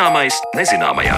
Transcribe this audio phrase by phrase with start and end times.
[0.00, 1.12] Zināmais nezināmajā.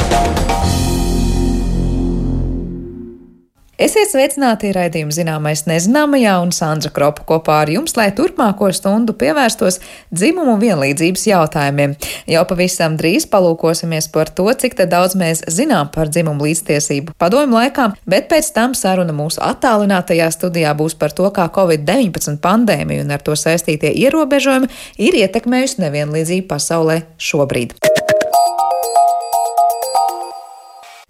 [3.78, 9.78] Esiet sveicināti raidījuma zināmais nezināmajā un Sandra Kropa kopā ar jums, lai turpmāko stundu pievērstos
[10.10, 11.94] dzimumu vienlīdzības jautājumiem.
[12.34, 17.92] Jau pavisam drīz palūkosimies par to, cik daudz mēs zinām par dzimumu līdztiesību padomu laikā,
[18.02, 23.22] bet pēc tam saruna mūsu attālinātajā studijā būs par to, kā Covid-19 pandēmija un ar
[23.22, 27.78] to saistītie ierobežojumi ir ietekmējusi nevienlīdzību pasaulē šobrīd.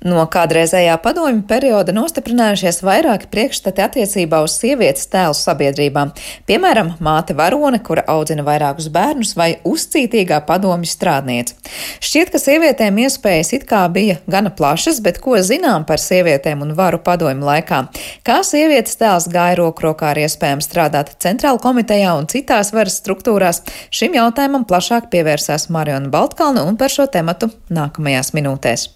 [0.03, 6.09] No kādreizējā padomju perioda nostiprinājušies vairāki priekšstati attiecībā uz sievietes tēlu sabiedrībā.
[6.49, 11.55] Piemēram, māte varone, kura audzina vairākus bērnus, vai uzcītīgā padomju strādniece.
[12.03, 16.75] Šķiet, ka sievietēm iespējas it kā bija gana plašas, bet ko zinām par sievietēm un
[16.79, 17.85] varu padomju laikā?
[18.27, 23.63] Kā sievietes tēls gāja roku rokā ar iespējām strādāt centrāla komitejā un citās varas struktūrās,
[23.95, 28.89] šim jautājumam plašāk pievērsās Mariona Baltkalna un par šo tematu nākamajās minūtēs.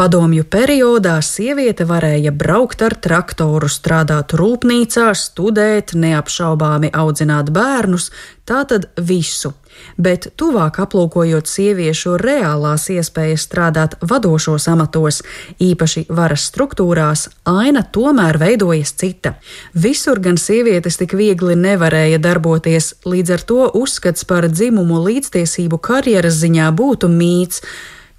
[0.00, 8.06] Padomju periodā sieviete varēja braukt ar traktoru, strādāt rūpnīcā, studēt, neapšaubāmi audzināt bērnus,
[8.48, 9.52] tātad visu.
[10.00, 15.20] Bet tuvāk aplūkojot sieviešu reālās iespējas strādāt vadošos amatos,
[15.60, 19.36] īpaši varas struktūrās, aina tomēr veidojas cita.
[19.76, 26.40] Visur gan sievietes tik viegli nevarēja darboties, līdz ar to uzskats par dzimumu līdztiesību karjeras
[26.40, 27.66] ziņā būtu mīts.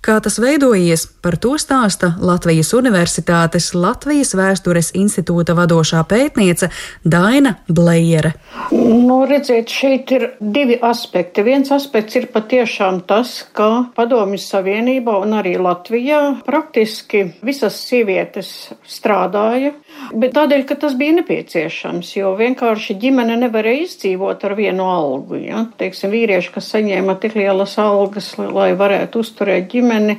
[0.02, 6.72] Kā tas veidojies, par to stāsta Latvijas Universitātes Latvijas Vēstures institūta vadošā pētniece
[7.06, 8.32] Daina Blējere.
[8.74, 11.44] Nu, redziet, šeit ir divi aspekti.
[11.46, 19.76] Viens aspekts ir patiešām tas, ka Padomju Savienībā un arī Latvijā praktiski visas sievietes strādāja,
[20.18, 25.38] bet tādēļ, ka tas bija nepieciešams, jo vienkārši ģimene nevarēja izdzīvot ar vienu algu.
[25.46, 25.68] Ja?
[25.78, 30.18] Teiksim, vīrieši, kas saņēma tik lielas algas, lai varētu uzturēt ģimeni, līmeni,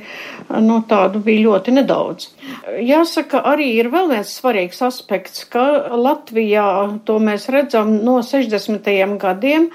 [0.61, 2.29] nu, tādu bija ļoti nedaudz.
[2.81, 9.17] Jāsaka, arī ir vēl viens svarīgs aspekts, ka Latvijā to mēs redzam no 60.
[9.19, 9.69] gadiem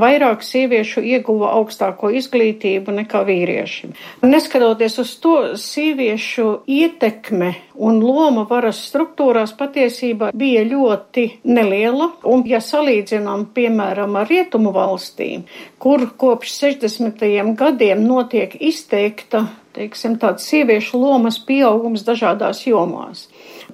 [0.00, 3.92] vairāk sieviešu ieguva augstāko izglītību nekā vīrieši.
[4.26, 12.62] Neskatoties uz to, sieviešu ietekme un loma varas struktūrās patiesībā bija ļoti neliela, un ja
[12.64, 15.44] salīdzinām, piemēram, ar rietumu valstīm,
[15.82, 17.54] kur kopš 60.
[17.58, 19.46] gadiem notiek izteikta,
[19.76, 23.26] teiksim, tāds sieviešu lomas pieaugums dažādās jomās.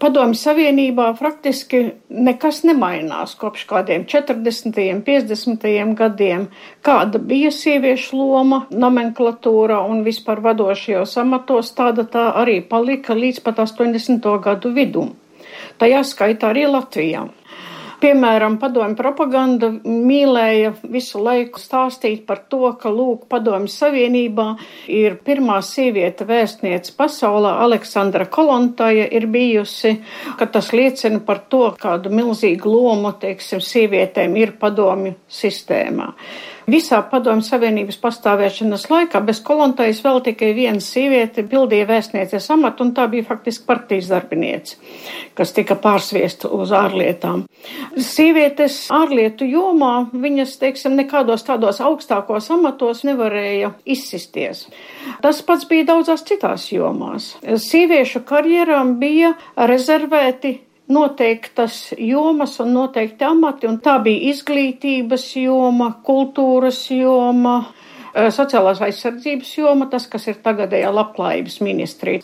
[0.02, 4.78] Padomju Savienībā praktiski nekas nemainās kopš kādiem 40.
[4.94, 5.66] un 50.
[5.98, 6.46] gadiem,
[6.82, 13.62] kāda bija sieviešu loma nomenklatūra un vispār vadošajos amatos, tāda tā arī palika līdz pat
[13.66, 14.32] 80.
[14.42, 15.14] gadu vidum.
[15.78, 17.28] Tajā skaitā arī Latvijā.
[18.02, 24.46] Piemēram, padomju propaganda mīlēja visu laiku stāstīt par to, ka, lūk, padomju savienībā
[24.90, 29.94] ir pirmā sieviete vēstniece pasaulē, Aleksandra Kolontaja ir bijusi,
[30.40, 36.10] ka tas liecina par to, kādu milzīgu lomu, teiksim, sievietēm ir padomju sistēmā.
[36.70, 42.92] Visā padomju savienības pastāvēšanas laikā bez kolontais vēl tikai viena sieviete pildīja vēstnieces amatu, un
[42.94, 44.78] tā bija faktiski partijas darbiniece,
[45.34, 47.44] kas tika pārsviesta uz ārlietām.
[47.98, 54.68] Sievietes ārlietu jomā viņas, teiksim, nekādos tādos augstākos amatos nevarēja izsisties.
[55.22, 57.32] Tas pats bija daudzās citās jomās.
[57.42, 60.60] Sieviešu karjerām bija rezervēti
[60.92, 67.56] noteiktas jomas un noteikti amati, un tā bija izglītības joma, kultūras joma,
[68.12, 72.22] sociālās aizsardzības joma, tas, kas ir tagadējā labklājības ministrija.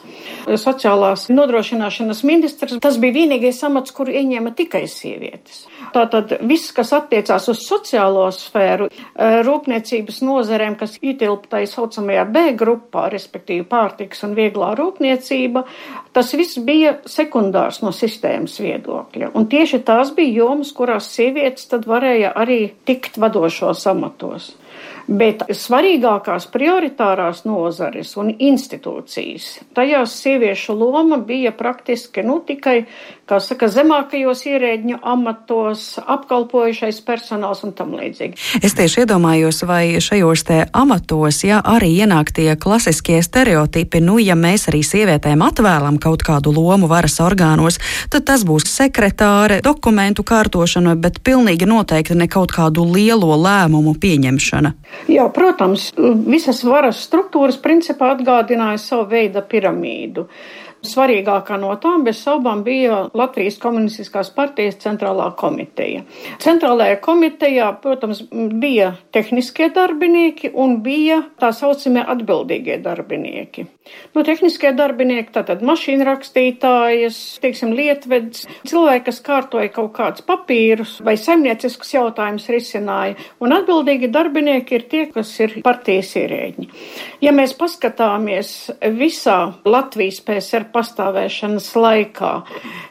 [0.60, 5.64] Sociālās nodrošināšanas ministrs, tas bija vienīgais amats, kuru ieņēma tikai sievietes.
[5.94, 12.44] Tātad viss, kas attiecās uz sociālo sfēru, eh, rūpniecības nozarēm, kas ietilp tā saucamajā B
[12.58, 15.64] grupā, respektīvi pārtiks un vieglā rūpniecība,
[16.12, 19.32] tas viss bija sekundārs no sistēmas viedokļa.
[19.34, 24.52] Un tieši tās bija jomas, kurās sievietes tad varēja arī tikt vadošos amatos.
[25.08, 32.82] Bet svarīgākās prioritārās nozares un institūcijas, tajās sieviešu loma bija praktiski nu, tikai,
[33.28, 38.38] kā saka, zemākajos ierēģņu amatos, apkalpojušais personāls un tam līdzīgi.
[38.64, 44.36] Es tieši iedomājos, vai šajos te amatos, ja arī ienāk tie klasiskie stereotipi, nu, ja
[44.38, 47.80] mēs arī sievietēm atvēlam kaut kādu lomu varas orgānos,
[48.12, 54.74] tad tas būs sekretāre, dokumentu kārtošana, bet pilnīgi noteikti ne kaut kādu lielo lēmumu pieņemšana.
[55.12, 55.90] Jā, protams,
[56.28, 60.28] visas varas struktūras principā atgādināja savu veidu piramīdu.
[60.88, 66.04] Svarīgākā no tām bez šaubām bija Latvijas komunistiskās partijas centrālā komiteja.
[66.42, 73.66] Centrālajā komitejā, protams, bija tehniskie darbinieki un bija tā saucamie atbildīgie darbinieki.
[74.16, 81.16] No tehniskie darbinieki, tātad mašīna rakstītājas, teiksim, lietvedis, cilvēki, kas kārtoja kaut kādus papīrus vai
[81.20, 86.68] saimnieciskus jautājumus risināja, un atbildīgi darbinieki ir tie, kas ir partijas ierēģi.
[87.24, 88.52] Ja mēs paskatāmies
[88.98, 89.38] visā
[89.68, 92.32] Latvijas PSR pastāvēšanas laikā,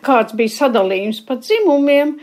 [0.06, 2.18] kāds bija sadalījums pa dzimumiem,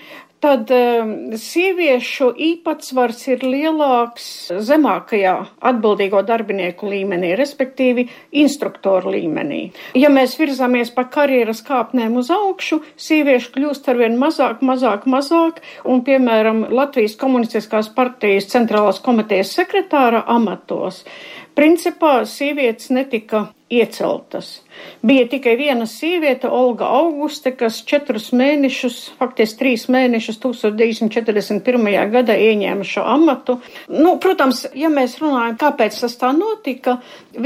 [0.44, 4.26] tad um, sieviešu īpatsvars ir lielāks
[4.66, 5.34] zemākajā
[5.70, 8.06] atbildīgo darbinieku līmenī, respektīvi
[8.43, 9.62] instruktoru līmenī.
[9.96, 16.05] Ja mēs virzāmies pa karjeras kāpnēm uz augšu, sieviešu kļūst arvien mazāk, mazāk, mazāk, un,
[16.05, 21.05] piemēram, Latvijas komunistiskās partijas centrālās komitejas sekretāra amatos
[21.54, 24.62] Principā sievietes netika ieceltas.
[25.02, 32.10] Bija tikai viena sieviete, Olga Auguste, kas četrus mēnešus, faktiski trīs mēnešus 1941.
[32.12, 33.58] gadā ieņēma šo amatu.
[33.88, 36.96] Nu, protams, ja mēs runājam, kāpēc tas tā notika,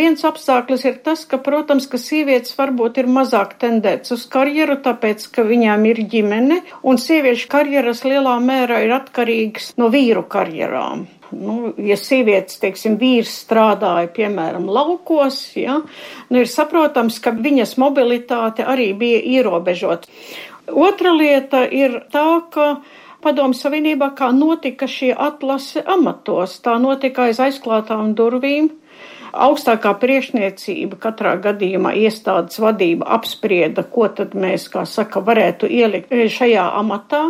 [0.00, 5.28] viens apstākļus ir tas, ka, protams, ka sievietes varbūt ir mazāk tendēts uz karjeru, tāpēc,
[5.37, 11.06] ka viņām ir ģimene, un sieviešu karjeras lielā mērā ir atkarīgas no vīru karjerām.
[11.31, 15.81] Nu, ja sievietes, teiksim, vīrs strādāja, piemēram, laukos, ja,
[16.31, 20.09] nu, ir saprotams, ka viņas mobilitāte arī bija ierobežota.
[20.69, 22.69] Otra lieta ir tā, ka
[23.25, 28.71] Padomu Savienībā kā notika šī atlase amatos, tā notika aiz aizklātām durvīm.
[29.29, 36.65] Augstākā priekšniecība katrā gadījumā iestādes vadība apsprieda, ko tad mēs, kā saka, varētu ielikt šajā
[36.79, 37.27] amatā.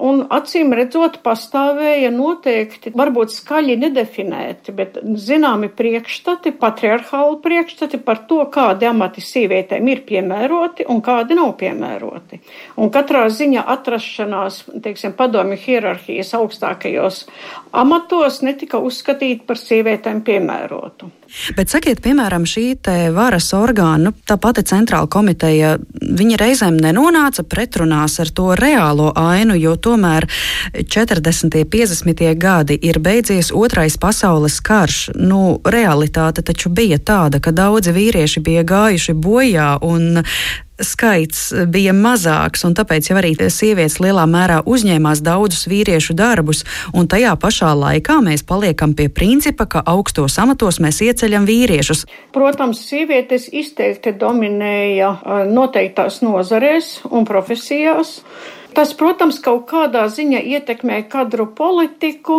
[0.00, 8.40] Un acīm redzot, pastāvēja noteikti, varbūt skaļi nedefinēti, bet zināmi priekšstati, patriarchāli priekšstati par to,
[8.52, 12.40] kādi amati sievietēm ir piemēroti un kādi nav piemēroti.
[12.80, 17.24] Un katrā ziņa atrašanās, teiksim, padomju hierarhijas augstākajos
[17.72, 21.10] amatos netika uzskatīta par sievietēm piemērotu.
[21.56, 22.64] Bet sakiet, piemēram, šī
[23.14, 29.72] varas orgāna, tā pati centrāla komiteja, viņi reizēm nenonāca pretrunās ar to reālo ainu, jo
[29.92, 30.26] tomēr
[30.72, 31.44] 40.
[31.44, 32.24] un 50.
[32.40, 35.12] gadi ir beidzies otrais pasaules karš.
[35.14, 40.24] Nu, realitāte taču bija tāda, ka daudzi vīrieši bija gājuši bojā un
[40.82, 46.64] skaits bija mazāks, un tāpēc jau arī sievietes lielā mērā uzņēmās daudzus vīriešu darbus,
[46.96, 52.06] un tajā pašā laikā mēs paliekam pie principa, ka augstos amatos mēs ieceļam vīriešus.
[52.34, 55.12] Protams, sievietes izteikti dominēja
[55.52, 58.18] noteiktās nozarēs un profesijās.
[58.72, 62.38] Tas, protams, kaut kādā ziņā ietekmē kadru politiku.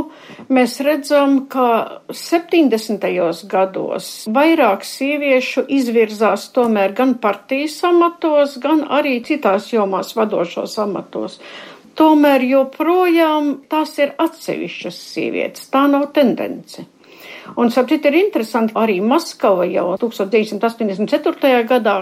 [0.53, 1.67] Mēs redzam, ka
[2.09, 3.05] 70.
[3.51, 11.37] gados vairāk sieviešu izvirzās tomēr gan partijas amatos, gan arī citās jomās vadošos amatos.
[11.93, 16.87] Tomēr joprojām tās ir atsevišķas sievietes, tā nav tendence.
[17.55, 21.63] Un, saprāt, ir interesanti, arī Maskava jau 1984.
[21.69, 21.95] gadā,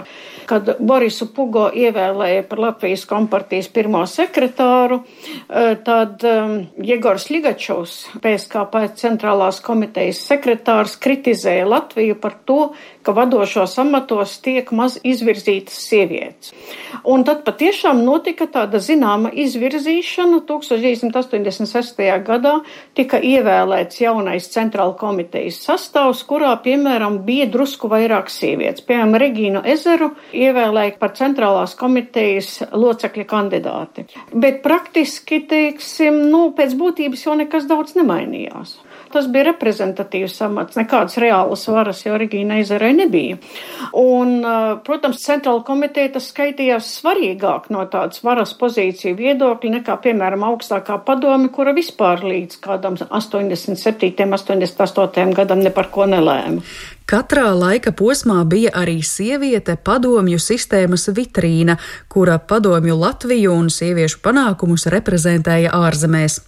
[0.48, 8.84] kad Borisu Pugo ievēlēja par Latvijas kompartijas pirmo sekretāru, eh, tad um, Jegors Ligačovs, PSKP
[9.02, 12.60] centrālās komitejas sekretārs, kritizēja Latviju par to,
[13.02, 16.52] ka vadošos amatos tiek maz izvirzītas sievietes.
[17.02, 20.42] Un tad patiešām notika tāda zināma izvirzīšana.
[20.46, 22.02] 1986.
[22.26, 22.54] gadā
[22.96, 24.94] tika ievēlēts jaunais centrāla
[25.32, 28.84] komitejas sastāvs, kurā, piemēram, bija drusku vairāk sievietes.
[28.84, 34.04] Piemēram, Regīnu Ezeru ievēlēja par centrālās komitejas locekļa kandidāti.
[34.34, 38.76] Bet praktiski, teiksim, nu, pēc būtības jau nekas daudz nemainījās.
[39.12, 43.38] Tas bija reprezentatīvs amats, nekādas reālas varas jau Regīna Eizerai nebija.
[43.98, 44.38] Un,
[44.86, 51.52] protams, centrāla komiteja tas skaitījās svarīgāk no tādas varas pozīciju viedokļa nekā, piemēram, augstākā padome,
[51.54, 54.32] kura vispār līdz kādam 87.
[54.32, 55.36] 88.
[55.36, 56.64] gadam ne par ko nelēma.
[57.12, 61.74] Katrā laika posmā bija arī sieviete padomju sistēmas vitrīna,
[62.08, 66.38] kura padomju Latviju un sieviešu panākumus reprezentēja ārzemēs.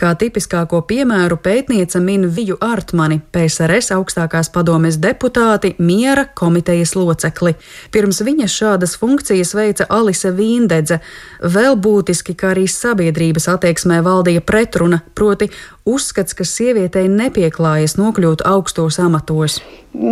[0.00, 7.52] Kā tipiskāko piemēru pētniece min Viju Artmani, PSRS augstākās padomes deputāti, miera komitejas locekli.
[7.92, 11.02] Pirms viņas šādas funkcijas veica Alise Vīndedze.
[11.44, 15.52] Vēl būtiski, ka arī sabiedrības attieksmē valdīja pretruna, proti
[15.84, 19.60] uzskats, ka sievietei nepieklājas nokļūt augstos amatos.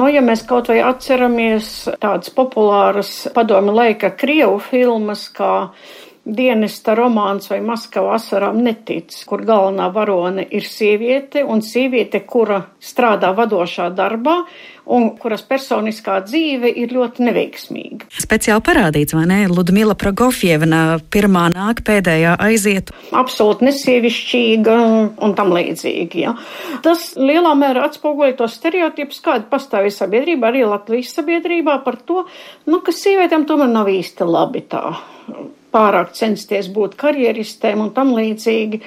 [0.03, 1.67] Nu, ja mēs kaut vai atceramies
[2.03, 5.71] tādas populāras padomu laika Krievu filmas, kā
[6.25, 13.33] dienesta romāns vai Maskava asarām netic, kur galvenā varone ir sieviete un sieviete, kura strādā
[13.35, 14.37] vadošā darbā,
[14.93, 18.09] un kuras personiskā dzīve ir ļoti neveiksmīga.
[18.23, 19.39] Speciāli parādīts, vai ne?
[19.51, 22.93] Ludmila Pragofjevna pirmā nāk, pēdējā aiziet.
[23.11, 24.77] Absolūti nesievišķīga
[25.23, 26.23] un tam līdzīgi.
[26.23, 26.37] Ja.
[26.87, 32.27] Tas lielā mērā atspoguļo tos stereotipus, kādi pastāvīja sabiedrībā, arī Latvijas sabiedrībā par to,
[32.71, 34.87] nu, ka sievietēm tomēr nav īsti labi tā
[35.73, 38.81] pārāk censties būt karjeristēm un tam līdzīgi.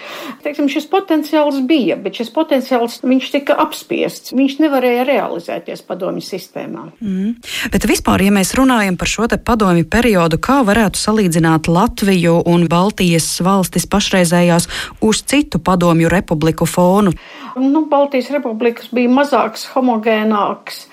[0.45, 4.35] Teiksim, šis potenciāls bija, bet šis potenciāls viņš tika apspiests.
[4.37, 6.87] Viņš nevarēja realizēties padomju sistēmā.
[7.01, 7.35] Mm.
[7.73, 12.67] Bet vispār, ja mēs runājam par šo te padomju periodu, kā varētu salīdzināt Latviju un
[12.71, 14.69] Baltijas valstis pašreizējās
[15.05, 17.15] uz citu padomju republiku fonu?
[17.55, 20.85] Nu, Baltijas republikas bija mazāks, homogēnāks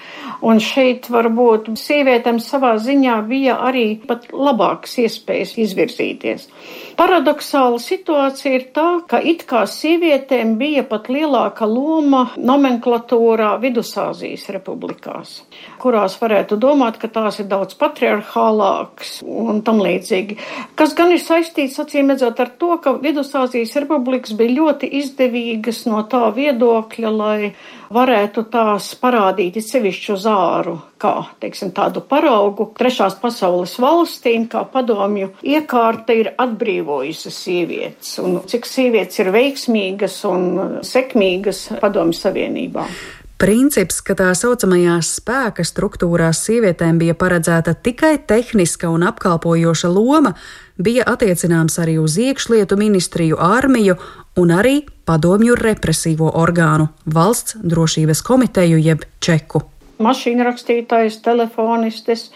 [0.42, 6.49] Un šeit varbūt sievietēm savā ziņā bija arī pat labākas iespējas izvirzīties.
[7.02, 15.32] Paradoxāla situācija ir tā, ka it kā sievietēm bija pat lielāka loma nomenklatūrā Vidusāzijas republikās,
[15.82, 20.38] kurās varētu domāt, ka tās ir daudz patriarchālākas un tam līdzīgi.
[20.78, 26.04] Kas gan ir saistīts, acīm redzot, ar to, ka Vidusāzijas republikas bija ļoti izdevīgas no
[26.06, 27.50] tā viedokļa, lai
[27.90, 36.14] varētu tās parādīt sevišķu zāru, kā teiksim, tādu paraugu trešās pasaules valstīm, kā padomju iekārta
[36.16, 40.47] ir atbrīvojusi sievietes, un cik sievietes ir veiksmīgas un
[40.87, 42.87] sekmīgas padomju savienībā.
[43.42, 50.37] Princips, ka tā saucamajās spēka struktūrās sievietēm bija paredzēta tikai tehniska un apkalpojoša loma,
[50.78, 53.99] bija attiecināms arī uz iekšlietu ministriju, armiju
[54.38, 54.76] un arī
[55.11, 59.66] padomju represīvo orgānu valsts drošības komiteju jeb čeku.
[60.02, 62.28] Mašīna rakstītājs, telefonistes,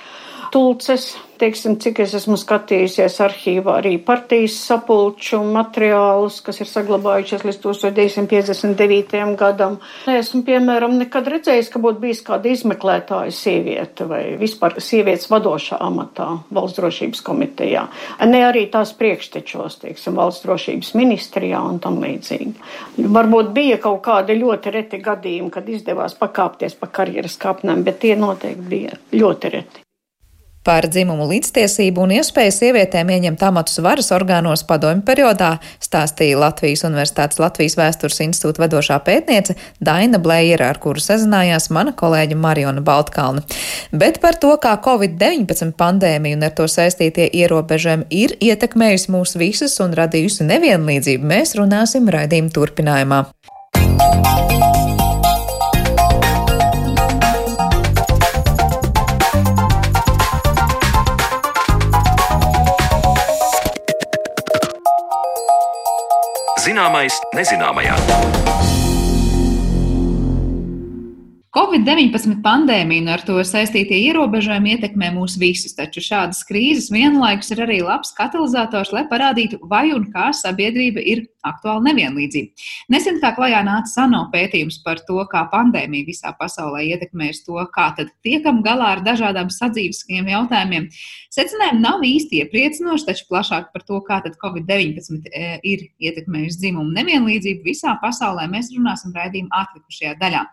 [0.57, 7.61] tulces, teiksim, cik es esmu skatījusies arhīvā arī partijas sapulču materiālus, kas ir saglabājušies līdz
[7.61, 9.35] 1959.
[9.37, 9.77] gadam.
[10.09, 16.31] Esmu, piemēram, nekad redzējis, ka būtu bijis kāda izmeklētāja sieviete vai vispār sievietes vadošā amatā
[16.49, 17.85] valsts drošības komitejā.
[18.33, 22.55] Ne arī tās priekštečos, teiksim, valsts drošības ministrijā un tam līdzīgi.
[23.13, 28.17] Varbūt bija kaut kādi ļoti reti gadījumi, kad izdevās pakāpties pa karjeras kāpnēm, bet tie
[28.17, 29.86] noteikti bija ļoti reti.
[30.67, 37.39] Par dzimumu līdztiesību un iespēju sievietēm ieņemt amatus varas orgānos padomju periodā stāstīja Latvijas Universitātes
[37.39, 43.47] Latvijas vēstures institūta vadošā pētniece Daina Blējera, ar kuru sazinājās mana kolēģa Mariona Baltkalna.
[43.95, 49.79] Bet par to, kā Covid-19 pandēmija un ar to saistītie ierobežojumi ir ietekmējusi mūs visus
[49.87, 53.29] un radījusi nevienlīdzību, mēs runāsim raidījuma turpinājumā.
[66.67, 67.95] Zināmais nezināmajā.
[71.57, 77.63] Covid-19 pandēmija un ar to saistītie ierobežojumi ietekmē mūs visus, taču šādas krīzes vienlaikus ir
[77.65, 82.67] arī labs katalizators, lai parādītu, vai un kā sabiedrība ir aktuāla nevienlīdzība.
[82.93, 87.89] Nesen kā klajā nāca ANO pētījums par to, kā pandēmija visā pasaulē ietekmēs to, kā
[87.97, 90.89] tad tiekam galā ar dažādām sadzīviskiem jautājumiem.
[91.33, 96.95] Secinājumi nav īsti iepriecinoši, taču plašāk par to, kā tad Covid-19 e, ir ietekmējusi dzimumu
[96.97, 100.45] nevienlīdzību visā pasaulē, mēs runāsim raidījuma atlikušajā daļā.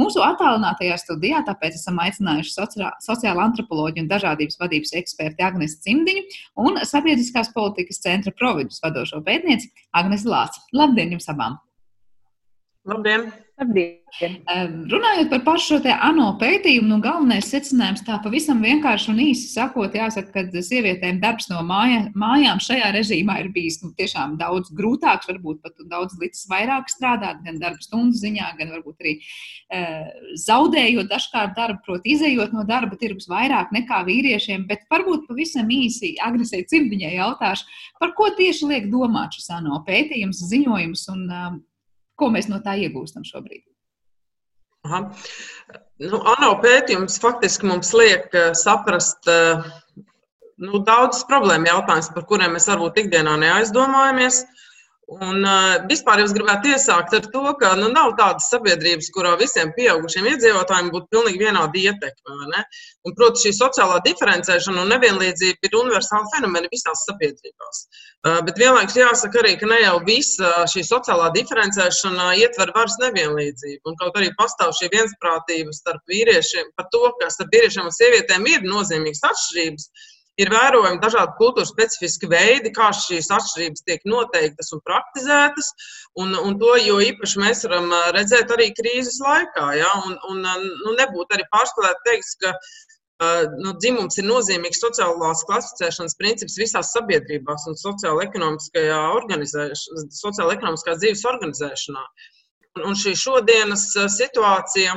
[0.00, 2.54] Mūsu attālinātajā studijā tāpēc esam aicinājuši
[3.04, 6.24] sociāla antropoloģiju un dažādības vadības eksperti Agnēs Cimdiņu
[6.64, 10.62] un sabiedriskās politikas centra providus vadošo pētnieci Agnēs klāts.
[10.72, 11.58] Labdien jums abām!
[12.88, 13.30] Labdien!
[13.60, 13.98] Labdien.
[14.90, 19.94] Runājot par pašu šo ANO pētījumu, nu, galvenais secinājums tā pavisam vienkārši un īsi sakot,
[19.94, 25.28] jāsaka, ka sievietēm darbs no māja, mājām šajā režīmā ir bijis nu, tiešām daudz grūtāks,
[25.28, 29.84] varbūt pat daudz līdz vairāk strādāt, gan darba stundu ziņā, gan varbūt arī e,
[30.40, 34.64] zaudējot dažkārt darbu, proti, izējot no darba tirgus vairāk nekā vīriešiem.
[34.70, 37.68] Bet varbūt pavisam īsi agresīvi cimdiņai jautāšu,
[38.00, 41.28] par ko tieši liek domāt šis ANO pētījums, ziņojums un
[42.20, 43.64] ko mēs no tā iegūstam šobrīd?
[44.88, 45.02] Aha.
[46.00, 49.66] Nu, ANO pētījums faktiski mums liek eh, saprast eh,
[50.60, 54.44] nu, daudzas problēmu jautājumus, par kuriem mēs varbūt ikdienā neaizdomājamies.
[55.10, 59.72] Un, uh, vispār es gribētu iesākt ar to, ka nu, nav tādas sabiedrības, kurā visiem
[59.74, 62.60] pieaugušiem iedzīvotājiem būtu pilnīgi vienāda ietekme.
[63.16, 67.82] Protams, šī sociālā diferencēšana un nevienlīdzība ir universāla fenomena visās sabiedrībās.
[68.22, 73.82] Uh, bet vienlaikus jāsaka arī, ka ne jau visa šī sociālā diferencēšana ietver varas nevienlīdzību.
[73.90, 78.46] Un kaut arī pastāv šī viensprātība starp vīriešiem par to, ka starp vīriešiem un sievietēm
[78.54, 79.90] ir nozīmīgas atšķirības
[80.40, 85.72] ir vērojami dažādi kultūras specifiski veidi, kā šīs atšķirības tiek noteiktas un praktizētas.
[86.20, 89.66] Un, un to jo īpaši mēs varam redzēt arī krīzes laikā.
[89.78, 89.90] Ja?
[90.06, 92.54] Un, un nu, nebūtu arī pārspīlēti teikt, ka
[93.60, 99.00] nu, dzimums ir nozīmīgs sociālās klasificēšanas princips visās sabiedrībās un sociāla-ekonomiskajā
[100.16, 102.04] sociāla dzīves organizēšanā.
[102.78, 104.94] Un, un šī šodienas situācija,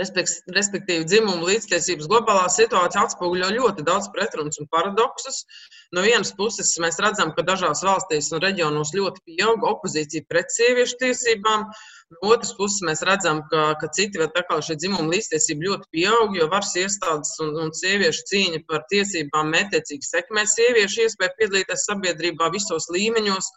[0.00, 5.44] respektīvi dzimuma līdztiesības globālā situācija, atspoguļo ļoti daudz pretrunas un paradoksus.
[5.94, 11.00] No vienas puses, mēs redzam, ka dažās valstīs un reģionos ļoti pieauga opozīcija pret sieviešu
[11.04, 11.66] tiesībām.
[12.10, 15.90] No otras puses, mēs redzam, ka, ka citi vēl tā kā šī dzimuma līdztiesība ļoti
[15.94, 21.86] pieaug, jo varas iestādes un, un sieviešu cīņa par tiesībām mētiecīgi sekmē sieviešu iespēju piedalīties
[21.90, 23.52] sabiedrībā visos līmeņos,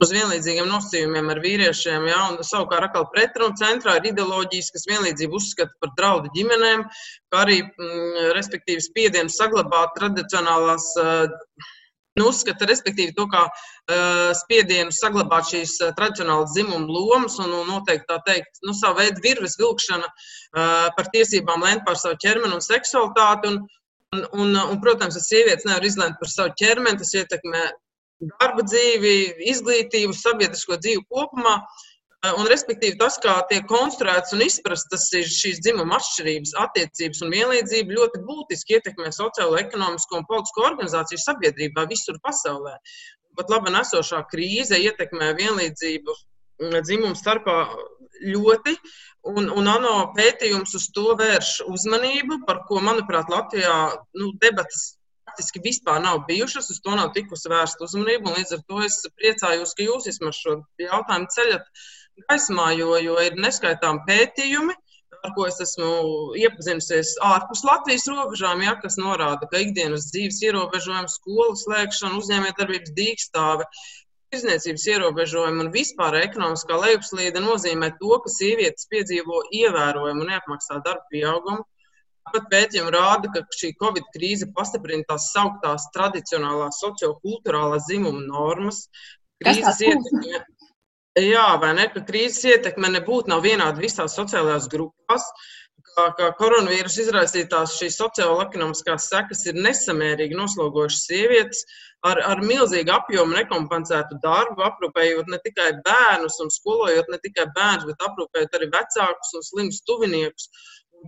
[0.00, 2.06] uz vienlīdzīgiem nosacījumiem ar vīriešiem.
[2.08, 2.20] Ja?
[2.30, 6.86] Un, savukārt, atkal pretrunu centrā ir ideoloģijas, kas vienlīdzību uzskata par draudu ģimenēm,
[7.32, 10.88] kā arī, mm, respektīvi, spiedienu saglabāt tradicionālās.
[11.00, 11.68] Uh,
[12.18, 17.68] nu, uzskata, respektīvi, to kā uh, spiedienu saglabāt šīs uh, tradicionālas dzimuma lomas un, un
[17.70, 22.56] noteikti tā teikt, nu, savu veidu virves vilkšana uh, par tiesībām lēmt par savu ķermeni
[22.56, 23.52] un seksualitāti.
[23.52, 23.62] Un,
[24.16, 27.68] un, un, un, protams, ka sievietes nevar izlemt par savu ķermeni, tas ietekmē
[28.20, 29.14] darba dzīvi,
[29.52, 31.56] izglītību, sabiedrisko dzīvi kopumā.
[31.60, 31.86] Uh,
[32.20, 38.20] Un, respektīvi, tas, kā tiek konstruēts un izprastas šīs dzimuma atšķirības, attiecības un vienlīdzība, ļoti
[38.26, 42.74] būtiski ietekmē sociālo, ekonomisko un politisko organizāciju sabiedrībā visur pasaulē.
[43.40, 46.18] Pat labi nesošā krīze ietekmē vienlīdzību
[46.84, 47.56] dzimumu starpā
[48.20, 48.76] ļoti,
[49.32, 53.78] un, un ANO pētījums uz to vērš uzmanību, par ko, manuprāt, Latvijā
[54.20, 54.90] nu, debatas
[55.30, 58.34] praktiski vispār nav bijušas, uz to nav tikusi vērsta uzmanība.
[58.36, 61.68] Līdz ar to es priecājos, ka jūs vismaz šo jautājumu ceļat
[62.28, 64.74] gaismā, jo, jo ir neskaitām pētījumi,
[65.22, 71.14] ar ko es esmu iepazinusies ārpus Latvijas robežām, ja, kas norāda, ka ikdienas dzīves ierobežojumi,
[71.14, 73.68] skolu slēgšana, uzņēmējdarbības dīkstāve,
[74.30, 81.64] Tirzniecības ierobežojumi un vispār ekonomiskā lejupslīde nozīmē to, ka sievietes piedzīvo ievērojumu neapmaksātu darbu pieaugumu.
[82.34, 88.86] Pat pētījumi rāda, ka šī Covid krīze pastiprina tās sauktās tradicionālās sociokulturālās dzimuma normas.
[89.40, 90.42] Krīzes ietekme,
[91.18, 91.88] Jā, vai ne?
[91.90, 95.24] Ka krīzes ietekme nebūtu nav vienāda visās sociālajās grupās.
[95.90, 101.64] Kā, kā koronavīrus izraisītās šīs sociālo-ekonomiskās sekas ir nesamērīgi noslogojušas sievietes
[102.06, 107.88] ar, ar milzīgu apjomu nekompensētu darbu, aprūpējot ne tikai bērnus un skolojot ne tikai bērnus,
[107.90, 110.46] bet aprūpējot arī vecākus un slimus tuviniekus.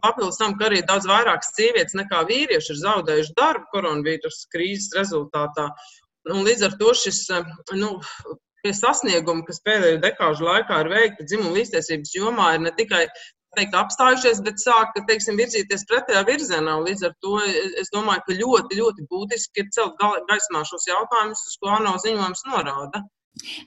[0.02, 5.68] Papildus tam, ka arī daudz vairāk sievietes nekā vīrieši ir zaudējuši darbu koronavīrus krīzes rezultātā.
[6.33, 7.26] Un līdz ar to šis
[7.76, 7.96] nu,
[8.62, 13.00] Tie sasniegumi, kas pēdējo dekāžu laikā ir veikti dzimuma līdztiesības jomā, ir ne tikai
[13.57, 16.76] teikt, apstājušies, bet sāk teiksim, virzīties pretējā virzienā.
[16.87, 17.40] Līdz ar to
[17.83, 19.98] es domāju, ka ļoti, ļoti būtiski ir celt
[20.31, 23.02] gaismā šos jautājumus, uz ko ANO ziņojums norāda.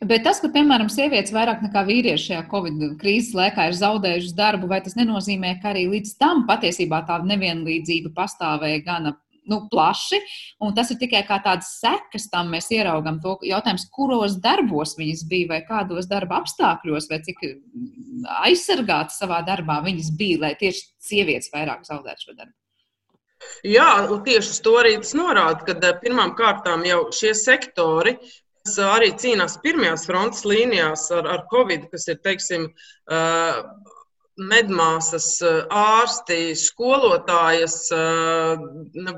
[0.05, 4.69] Bet tas, ka, piemēram, sievietes vairāk nekā vīrieši šajā Covid krīzes laikā ir zaudējušas darbu,
[4.69, 9.15] vai tas nenozīmē, ka arī līdz tam patiesībā tā nevienlīdzība pastāvēja gana
[9.49, 10.19] nu, plaši,
[10.65, 15.25] un tas ir tikai kā tādas sekas tam mēs ieraugam to jautājums, kuros darbos viņas
[15.29, 17.41] bija, vai kādos darba apstākļos, vai cik
[18.41, 22.55] aizsargātas savā darbā viņas bija, lai tieši sievietes vairāk zaudētu šo darbu.
[23.67, 28.15] Jā, tieši uz to arī tas norāda, ka eh, pirmām kārtām jau šie sektori,
[28.81, 32.69] arī cīnās pirmajās frontes līnijās ar, ar Covid, kas ir, teiksim,
[34.35, 35.39] medmāsas,
[35.71, 38.63] ārsti, skolotājas, eh,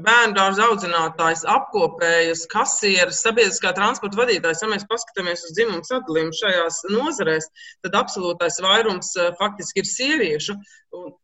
[0.05, 4.61] bērnu dārza audzinātājs, apkopējas, kasieres, sabiedriskā transporta vadītājs.
[4.61, 7.49] Ja mēs paskatāmies uz dzimumu sadalījumu šajās nozarēs,
[7.85, 10.57] tad absolūtais vairums faktiski ir sieviešu.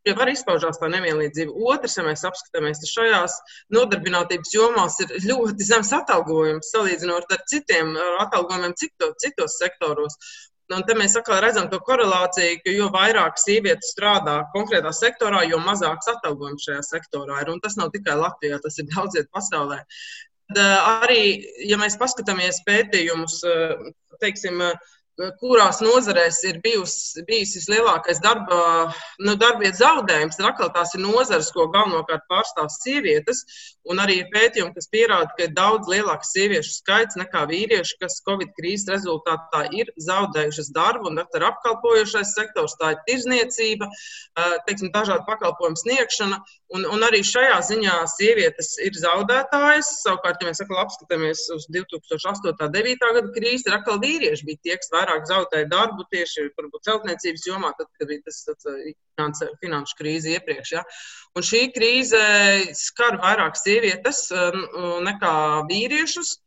[0.05, 1.53] Ja var izpaužās tā nevienlīdzība.
[1.53, 3.37] Otrs, ja mēs apskatāmies, tad šajās
[3.73, 7.93] nodarbinātības jomās ir ļoti zems atalgojums salīdzinot ar citiem
[8.25, 10.17] atalgojumiem citos, citos sektoros.
[10.77, 15.59] Un te mēs atkal redzam to korelāciju, ka jo vairāk sievietes strādā konkrētā sektorā, jo
[15.63, 17.53] mazāks atalgojums šajā sektorā ir.
[17.53, 19.81] Un tas nav tikai Latvijā, tas ir daudz vietā pasaulē.
[20.53, 20.59] Tad,
[21.03, 21.23] arī,
[21.69, 23.39] ja mēs paskatāmies pētījumus,
[24.21, 24.61] teiksim,
[25.39, 26.95] kurās nozarēs ir bijus,
[27.27, 28.57] bijis vislielākais darba,
[29.21, 30.39] nu, darbvietas zaudējums.
[30.39, 33.43] Tad atkal tās ir nozares, ko galvenokārt pārstāv sievietes.
[33.89, 38.21] Un arī ir pētījumi, kas pierāda, ka ir daudz lielāks sieviešu skaits nekā vīriešu, kas
[38.25, 41.11] Covid krīzes rezultātā ir zaudējušas darbu.
[41.11, 43.89] Un ir apkalpojošais sektors, tā ir tirzniecība,
[44.67, 46.41] teiksim, dažādu pakalpojumu sniegšana.
[46.73, 49.91] Un, un arī šajā ziņā sievietes ir zaudētājas.
[50.01, 52.49] Savukārt, ja mēs atkal apskatāmies uz 2008.
[52.49, 53.11] un 2009.
[53.17, 56.47] gada krīzi, tad atkal vīrieši bija tie, kas vairāk zaudēja darbu tieši
[56.87, 60.73] celtniecības jomā, tad, kad bija tas tāds, finanšu krīze iepriekš.
[60.73, 60.81] Ja?
[61.37, 62.23] Un šī krīze
[62.79, 64.65] skar vairāk sievietes um,
[65.05, 65.35] nekā
[65.69, 66.39] vīriešus.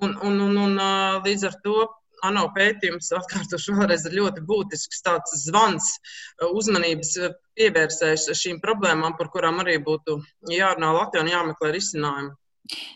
[0.00, 0.80] Un, un, un, un,
[1.22, 1.84] līdz ar to
[2.28, 9.18] ANO pētījums, atkārtošu vēlreiz, ir ļoti būtisks tāds zvans uh, uzmanības uh, pievērsējis šīm problēmām,
[9.18, 10.20] par kurām arī būtu
[10.52, 12.34] jārunā Latvijā un jāmeklē risinājumi.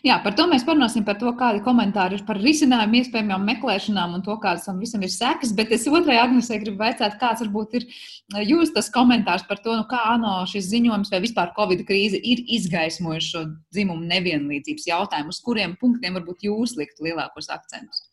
[0.01, 4.23] Jā, par to mēs parunāsim, par to, kādi komentāri ir par risinājumu, iespējamām meklēšanām un
[4.25, 5.51] to, kādas tam visam ir sekas.
[5.53, 9.75] Bet es otrajā agnesē gribu vaicāt, kāds varbūt ir uh, jūs tas komentārs par to,
[9.77, 13.43] nu, kā ANO šis ziņojums vai vispār Covid krīze ir izgaismojuši šo
[13.75, 18.07] dzimumu nevienlīdzības jautājumu, uz kuriem punktiem varbūt jūs liktu lielākos akcentus.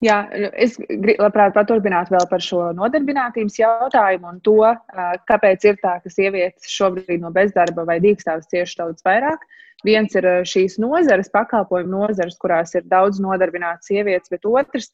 [0.00, 0.22] Jā,
[0.56, 0.78] es
[1.20, 4.62] labprāt paturpinātu vēl par šo nodarbinātības jautājumu un to,
[5.28, 9.44] kāpēc ir tā, ka sievietes šobrīd no bezdarba vai dīkstāves cieši daudz vairāk.
[9.84, 14.88] Viens ir šīs nozares, pakalpojumu nozares, kurās ir daudz nodarbinātas sievietes, bet otrs,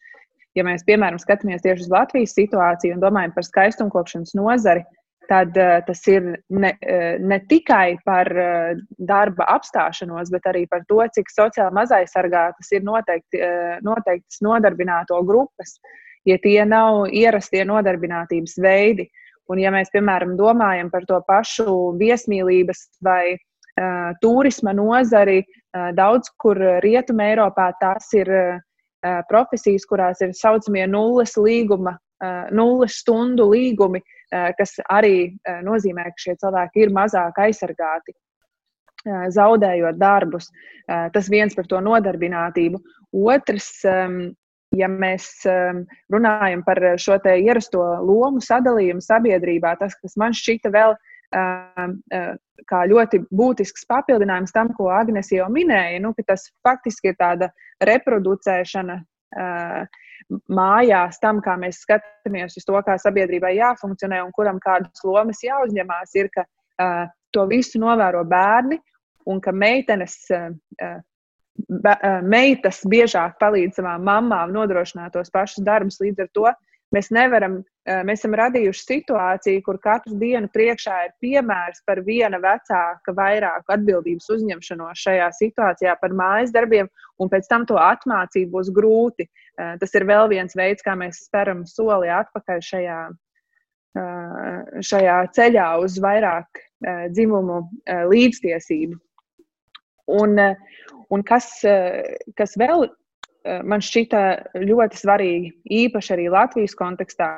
[0.59, 4.83] ja mēs piemēram skatāmies tieši uz Latvijas situāciju un domājam par skaistumkopšanas nozari,
[5.29, 10.85] tad uh, tas ir ne, uh, ne tikai par uh, darba apstāšanos, bet arī par
[10.91, 13.43] to, cik sociāli mazaisargātas ir noteikti,
[13.87, 15.77] noteiktas nodarbināto grupas,
[16.27, 19.09] ja tie nav ierastie nodarbinātības veidi.
[19.47, 26.33] Un, ja mēs, piemēram, domājam par to pašu viesmīlības vai uh, turisma nozari, uh, daudz
[26.43, 28.59] kur Rietumē Eiropā tās ir uh,
[29.31, 31.95] profesijas, kurās ir saucamie nulles līguma,
[32.57, 34.01] nulles stundu līgumi,
[34.59, 38.17] kas arī nozīmē, ka šie cilvēki ir mazāk aizsargāti,
[39.07, 40.51] zaudējot darbus.
[40.87, 42.81] Tas viens par to nodarbinātību.
[43.17, 43.85] Otrs,
[44.77, 45.29] ja mēs
[46.13, 50.97] runājam par šo ierasto lomu sadalījumu sabiedrībā, tas, kas man šķita vēl
[52.67, 57.51] kā ļoti būtisks papildinājums tam, ko Agnēs jau minēja, nu, ka tas faktiski ir tāda
[57.85, 59.01] reproducēšana
[60.51, 66.15] mājās tam, kā mēs skatāmies uz to, kā sabiedrībai jāfunkcionē un kuram kādas lomas jāuzņemās,
[66.19, 68.81] ir, ka uh, to visu novēro bērni
[69.27, 70.23] un ka meitenes.
[70.31, 70.97] Uh,
[72.21, 75.97] Meitas biežāk palīdz savām mamām nodrošināt tos pašus darbus.
[76.03, 76.51] Līdz ar to
[76.95, 77.59] mēs nevaram,
[78.07, 84.29] mēs esam radījuši situāciju, kur katru dienu priekšā ir piemērs par viena vecāka vairāku atbildības
[84.37, 86.91] uzņemšanos šajā situācijā par mājas darbiem,
[87.23, 89.29] un pēc tam to atmācīt būs grūti.
[89.57, 93.01] Tas ir vēl viens veids, kā mēs speram soli atpakaļ šajā,
[94.91, 96.63] šajā ceļā uz vairāk
[97.15, 97.63] dzimumu
[98.13, 99.01] līdztiesību.
[100.17, 100.39] Un,
[101.11, 101.49] un kas,
[102.39, 102.87] kas vēl
[103.65, 104.21] man šķita
[104.63, 105.51] ļoti svarīgi,
[105.85, 107.29] īpaši arī Latvijas kontekstā,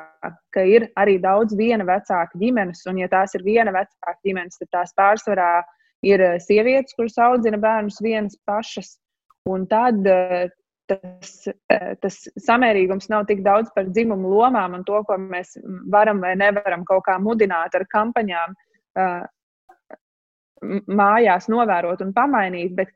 [0.55, 4.71] ka ir arī daudz viena vecāka ģimenes, un, ja tās ir viena vecāka ģimenes, tad
[4.77, 5.51] tās pārsvarā
[6.07, 8.97] ir sievietes, kuras audzina bērnus vienas pašas.
[9.49, 10.03] Un tad
[10.89, 15.55] tas, eh, tas samērīgums nav tik daudz par dzimumu lomām un to, ko mēs
[15.93, 18.55] varam vai nevaram kaut kā mudināt ar kampaņām
[19.03, 19.21] eh,
[21.01, 22.91] mājās novērot un pamainīt, bet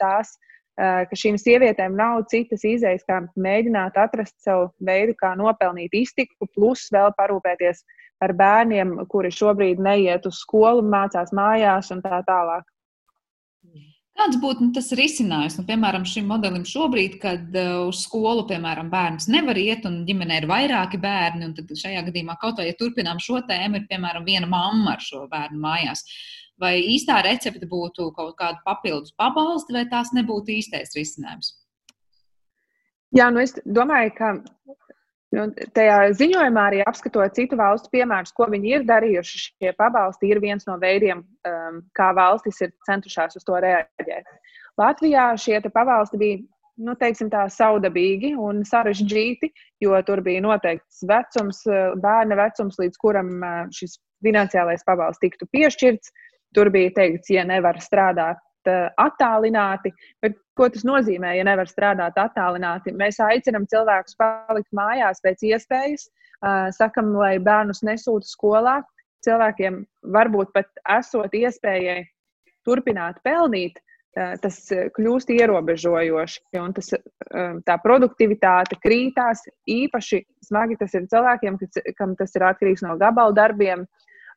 [0.00, 0.45] tās, eh,
[0.76, 6.86] ka šīm sievietēm nav citas izējas, kā mēģināt atrast savu veidu, kā nopelnīt iztiku, plus
[6.92, 7.84] vēl parūpēties
[8.20, 12.64] par bērniem, kuri šobrīd neiet uz skolu, mācās mājās un tā tālāk.
[14.16, 15.58] Kāds būtu nu, tas risinājums?
[15.58, 20.38] Nu, piemēram, šim modelim šobrīd, kad uh, uz skolu, piemēram, bērns nevar iet un ģimenē
[20.40, 24.48] ir vairāki bērni, un šajā gadījumā kaut vai, ja turpinām šo tēmu, ir, piemēram, viena
[24.48, 26.06] mamma ar šo bērnu mājās.
[26.60, 31.52] Vai īstā recepte būtu kaut kāda papildus pabalsti, vai tās nebūtu īstais risinājums?
[33.16, 34.30] Jā, nu es domāju, ka
[35.34, 39.40] Nu, tajā ziņojumā arī apskatot citu valstu piemērus, ko viņi ir darījuši.
[39.42, 44.28] Šie pabalsti ir viens no veidiem, um, kā valstis ir centušās uz to reaģēt.
[44.78, 46.38] Latvijā šie pabalsti bija
[46.86, 49.50] nu, teiksim, tā, saudabīgi un sarežģīti,
[49.82, 55.48] jo tur bija noteikts vecums, uh, bērna vecums, līdz kuram uh, šis finansiālais pabalsts tiktu
[55.52, 56.14] piešķirts.
[56.54, 59.92] Tur bija teikts, ja nevar strādāt Eh, attālināti.
[60.22, 62.94] Bet ko tas nozīmē, ja nevar strādāt attālināti?
[62.98, 68.76] Mēs aicinām cilvēkus palikt mājās pēc iespējas, eh, sakam, lai bērnus nesūta skolā.
[69.22, 70.66] Cilvēkiem varbūt pat
[70.98, 72.06] esot iespējai
[72.66, 73.78] turpināt pelnīt,
[74.16, 74.58] eh, tas
[74.98, 76.40] kļūst ierobežojoši.
[76.58, 76.90] Un tas,
[77.68, 79.46] tā produktivitāte krītās.
[79.68, 81.58] Īpaši smagi tas ir cilvēkiem,
[81.96, 83.86] kam tas ir atkarīgs no gabaldarbiem, darbiem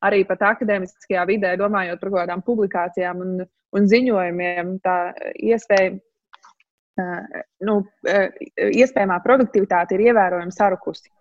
[0.06, 3.36] arī pat akadēmiskajā vidē, domājot par kaut kādām publikācijām un,
[3.76, 4.98] un ziņojumiem, tā
[5.36, 5.98] iespēja,
[7.68, 11.12] nu, iespējamā produktivitāte ir ievērojami sarukusi.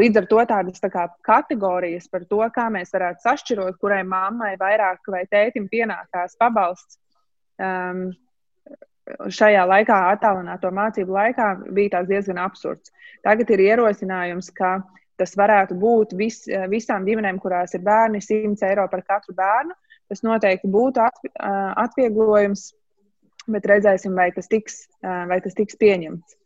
[0.00, 4.58] Līdz ar to tādas tā kā, kategorijas par to, kā mēs varētu sašķirot, kurai mammai
[4.60, 6.98] vairāk vai tētim pienākās pabalsts.
[7.56, 8.10] Um,
[9.04, 12.92] šajā laikā, attālināto mācību laikā, bija diezgan absurds.
[13.24, 14.78] Tagad ir ierosinājums, ka
[15.20, 19.76] tas varētu būt vis, visām ģimenēm, kurās ir bērni, 100 eiro par katru bērnu.
[20.10, 21.00] Tas noteikti būtu
[21.80, 22.68] atvieglojums,
[23.48, 26.40] bet redzēsim, vai tas tiks, vai tas tiks pieņemts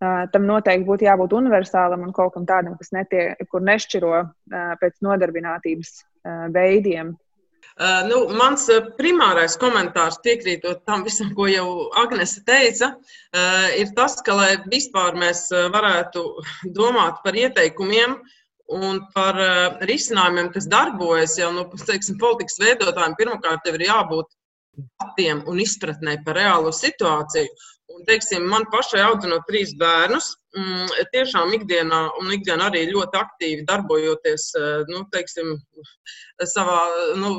[0.00, 4.12] tam noteikti būtu jābūt universālam un kaut kam tādam, kas netiek, kur nešķiro
[4.80, 5.92] pēc nodarbinātības
[6.52, 7.14] veidiem.
[7.76, 8.64] Uh, nu, mans
[8.96, 11.66] primārais komentārs, piekrītot tam visam, ko jau
[12.00, 16.24] Agnese teica, uh, ir tas, ka, lai vispār mēs varētu
[16.78, 18.16] domāt par ieteikumiem
[18.72, 24.32] un par uh, risinājumiem, kas darbojas, jau nu, teiksim, politikas veidotājiem, pirmkārt, ir jābūt
[25.00, 27.52] datiem un izpratnē par reālo situāciju.
[27.92, 30.32] Un, teiksim, man pašai audzinot trīs bērnus,
[31.12, 35.54] tiešām ikdienā, un ikdienā arī ļoti aktīvi darbojoties eh, nu, teiksim,
[36.54, 36.80] savā
[37.20, 37.36] nu,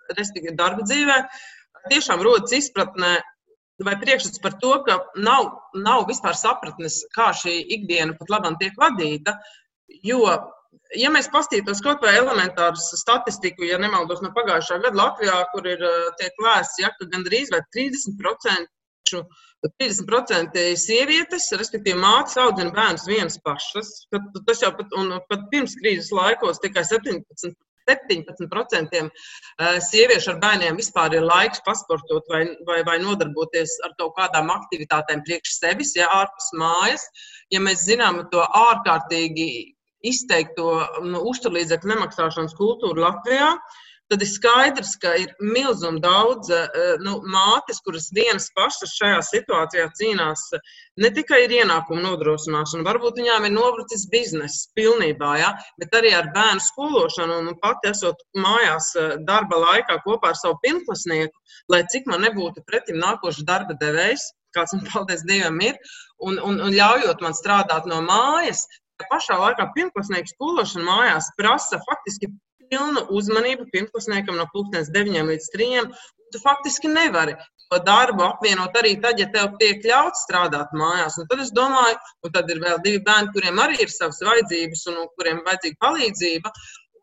[0.62, 1.18] darba dzīvē,
[1.92, 3.18] tiešām rodas izpratne
[3.84, 8.76] vai priekšstats par to, ka nav, nav vispār sapratnes, kā šī ikdiena pat labam tiek
[8.78, 9.34] vadīta.
[10.06, 10.22] Jo,
[10.96, 15.82] ja mēs paskatītos kaut vai elementāru statistiku, ja nemaldos no pagājušā gada Latvijā, kur ir
[15.82, 19.20] eh, tiek lēsts, ja, ka gandrīz 30%
[19.64, 23.92] 30% sievietes, respektīvi mātes, audzina bērnus vienas pašas.
[24.46, 24.90] Tas jau pat,
[25.30, 27.54] pat pirms krīzes laikos tikai 17%.
[27.84, 29.08] 17% eh,
[29.84, 35.20] sieviešu ar bērniem vispār ir laiks pasportot vai, vai, vai nodarboties ar kaut kādām aktivitātēm
[35.26, 37.04] priekš sevis, ja ārpus mājas.
[37.52, 39.48] Ja mēs zinām to ārkārtīgi
[40.00, 40.70] izteikto
[41.04, 47.16] nu, uzturlīdzekļu nemaksāšanas kultūru Latvijā, uh, tad ir skaidrs, ka ir milzīgi daudz eh, nu,
[47.26, 50.44] mātes, kuras vienas pašas šajā situācijā cīnās
[51.02, 55.50] ne tikai ar ienākumu nodrošināšanu, varbūt viņām ir nobrucis bizness pilnībā, ja,
[55.82, 57.40] bet arī ar bērnu skološanu.
[57.42, 61.34] Un pat esot mājās eh, darba laikā kopā ar savu pirmklasnieku,
[61.74, 65.74] lai cik man nebūtu pretim nākošs darba devējs, kāds man paldies Dievam ir,
[66.22, 68.62] un, un, un ļaujot man strādāt no mājas,
[69.10, 72.30] pašā laikā pirmklasnieka skološana mājās prasa faktiski
[72.70, 75.84] pilna uzmanība pirmklasniekam no 9 līdz 3.
[76.34, 77.36] Tu faktiski nevari
[77.70, 81.18] to darbu apvienot arī tad, ja tev tiek ļauts strādāt mājās.
[81.18, 81.96] Un tad es domāju,
[82.26, 85.80] un tad ir vēl divi bērni, kuriem arī ir savas vajadzības un kuriem ir vajadzīga
[85.86, 86.52] palīdzība.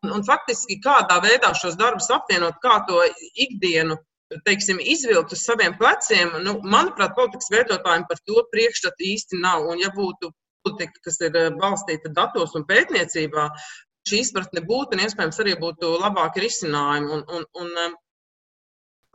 [0.01, 3.03] Un, un faktiski kādā veidā šos darbus apvienot, kā to
[3.47, 3.97] ikdienu
[4.47, 9.67] teiksim, izvilkt uz saviem pleciem, nu, manuprāt, politikas veidotājiem par to priekšstatu īsti nav.
[9.67, 10.31] Un, ja būtu
[10.65, 13.49] politika, kas ir balstīta datos un pētniecībā,
[14.09, 17.11] šī izpratne būtu, un iespējams arī būtu labāki risinājumi.
[17.17, 17.97] Un, un, un, um,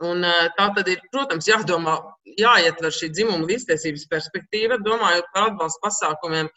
[0.07, 1.97] un uh, tā tad ir, protams, jādomā,
[2.39, 6.51] jāietver šī dzimuma līdztiesības perspektīva, domājot par atbalstu pasākumiem.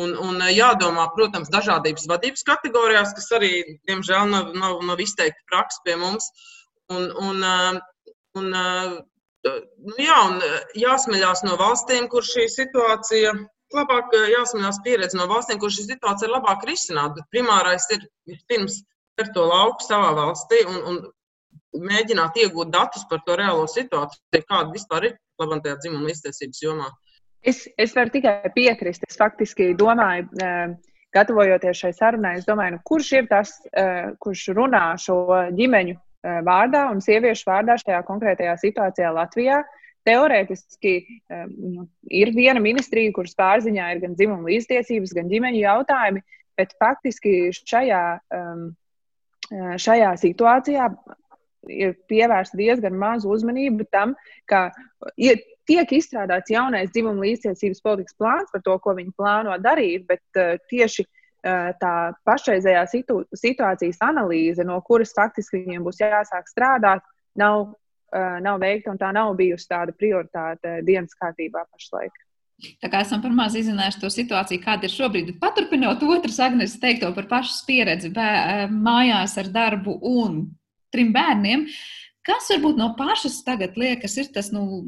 [0.00, 3.52] Un, un uh, jādomā, protams, dažādības vadības kategorijās, kas arī,
[3.90, 6.28] diemžēl, nav, nav, nav izteikti praksa pie mums.
[6.90, 7.80] Un, un, um,
[8.40, 8.98] un, uh,
[9.46, 10.42] nu, jā, un
[10.78, 13.34] jāsmeļās no valstīm, kur šī situācija
[13.76, 17.24] labāk eh, jāsamazinās pieredze no valstīm, kur šī situācija ir labāk risināta.
[17.34, 18.06] Primārais ir
[18.50, 18.82] pirms
[19.20, 24.74] ar to lauku savā valstī un, un mēģināt iegūt datus par to reālo situāciju, kāda
[24.74, 26.90] vispār ir labantajā dzimuma līdztiesības jomā.
[27.40, 29.04] Es, es varu tikai piekrist.
[29.08, 30.72] Es faktiski domāju, eh,
[31.16, 35.22] gatavojoties šai sarunai, domāju, nu, kurš ir tas, eh, kurš runā šo
[35.56, 35.98] ģimeņu
[36.44, 39.62] vārdā un sieviešu vārdā šajā konkrētajā situācijā Latvijā.
[39.64, 40.94] Uh, Teorētiski
[41.28, 46.22] um, ir viena ministrija, kuras pārziņā ir gan dzimuma līdztiesības, gan ģimeņu jautājumi,
[46.60, 48.04] bet faktiski šajā,
[48.36, 48.70] um,
[49.80, 50.88] šajā situācijā
[51.68, 54.14] ir pievērsta diezgan maz uzmanība tam,
[54.48, 54.70] ka
[55.20, 55.36] ja
[55.68, 60.56] tiek izstrādāts jaunais dzimuma līdztiesības politikas plāns par to, ko viņi plāno darīt, bet uh,
[60.72, 61.94] tieši uh, tā
[62.28, 67.04] pašreizējā situ situācijas analīze, no kuras faktiski viņiem būs jāsāk strādāt,
[67.38, 67.74] nav
[68.42, 72.16] nav veikta, un tā nav bijusi tāda prioritāte dienas kārtībā pašlaik.
[72.80, 75.32] Tā kā esam par maz izzinājuši to situāciju, kāda ir šobrīd.
[75.40, 80.42] Paturpinot otras Agnēs teikto par pašas pieredzi bē, mājās ar darbu un
[80.92, 81.64] trim bērniem,
[82.26, 84.84] kas varbūt no pašas tagad liekas, ir tas, nu,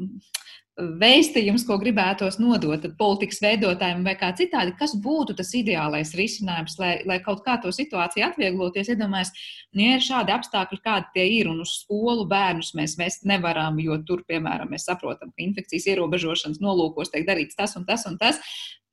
[0.77, 6.93] vēstījums, ko gribētos nodot politikas veidotājiem vai kā citādi, kas būtu tas ideālais risinājums, lai,
[7.05, 8.89] lai kaut kā to situāciju atviegloties.
[8.95, 13.27] Iedomājieties, nu, ja ir šādi apstākļi, kādi tie ir, un uz skolu bērnus mēs vest
[13.29, 18.07] nevaram, jo tur, piemēram, mēs saprotam, ka infekcijas ierobežošanas nolūkos tiek darīts tas un tas
[18.09, 18.41] un tas.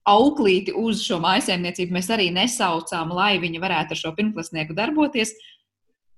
[0.09, 5.33] Auklīti uz šo maisaimniecību mēs arī nesaucām, lai viņa varētu ar šo pirmklasnieku darboties.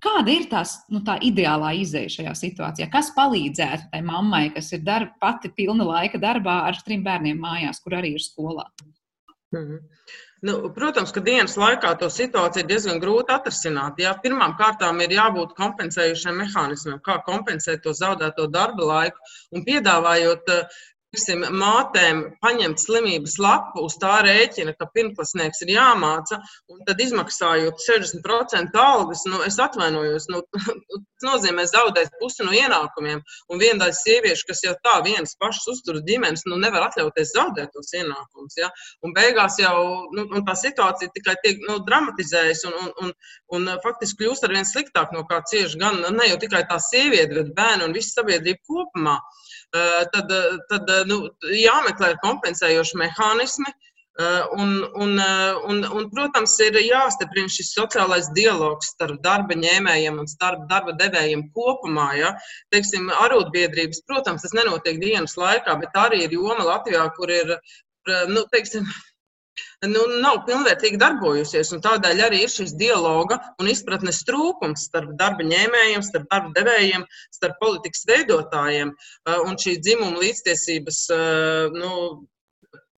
[0.03, 2.89] Kāda ir tās, nu, tā ideālā izēja šajā situācijā?
[2.91, 7.79] Kas palīdzētu tai mammai, kas ir darba, pati pilna laika darbā ar trim bērniem mājās,
[7.85, 8.67] kur arī ir skolā?
[9.53, 9.81] Mm -hmm.
[10.43, 14.01] Nu, protams, ka dienas laikā to situāciju ir diezgan grūti atrisināt.
[14.03, 19.19] Jā, pirmām kārtām ir jābūt kompensējušiem mehānismiem, kā kompensēt to zaudēto darba laiku
[19.53, 20.51] un piedāvājot
[21.13, 26.39] teiksim, mātēm paņemt slimības lapu uz tā rēķina, ka pirmklasnieks ir jāmāca,
[26.73, 30.41] un tad izmaksājot 60% algas, nu, es atvainojos, nu,
[30.89, 33.21] tas nozīmē zaudēt pusi no ienākumiem.
[33.53, 37.93] Un daļa sieviešu, kas jau tā vienas pašas uztur ģimenes, nu, nevar atļauties zaudēt tos
[37.93, 38.57] ienākumus.
[38.57, 38.73] Ja?
[39.05, 43.15] Un beigās jau nu, tā situācija tikai tiek nu, dramatizējusi un, un, un,
[43.59, 47.37] un faktiski kļūst ar vien sliktāk, no kā cieši gan ne jau tikai tā sieviete,
[47.37, 49.19] bet bērni un visa sabiedrība kopumā.
[49.21, 49.52] Eh,
[50.13, 51.25] tad, eh, tad eh, nu,
[51.57, 53.73] jāmeklē kompensējoši mehānismi.
[54.53, 55.17] Un, un,
[55.73, 61.47] un, un, protams, ir jāstiprina šis sociālais dialogs starp darba ņēmējiem un starp darba devējiem
[61.57, 62.11] kopumā.
[62.19, 62.35] Ja?
[62.75, 67.57] Teiksim, arotbiedrības, protams, tas nenotiek dienas laikā, bet arī ir joma Latvijā, kur ir
[68.29, 68.85] nu, teiksim,
[69.87, 71.73] nu, nav pilnvērtīgi darbojusies.
[71.85, 77.59] Tādēļ arī ir šis dialoga un izpratnes trūkums starp darba ņēmējiem, starp darba devējiem, starp
[77.63, 78.93] politikas veidotājiem.
[79.27, 81.93] Uh, un šī dzimuma līdztiesības uh, nu,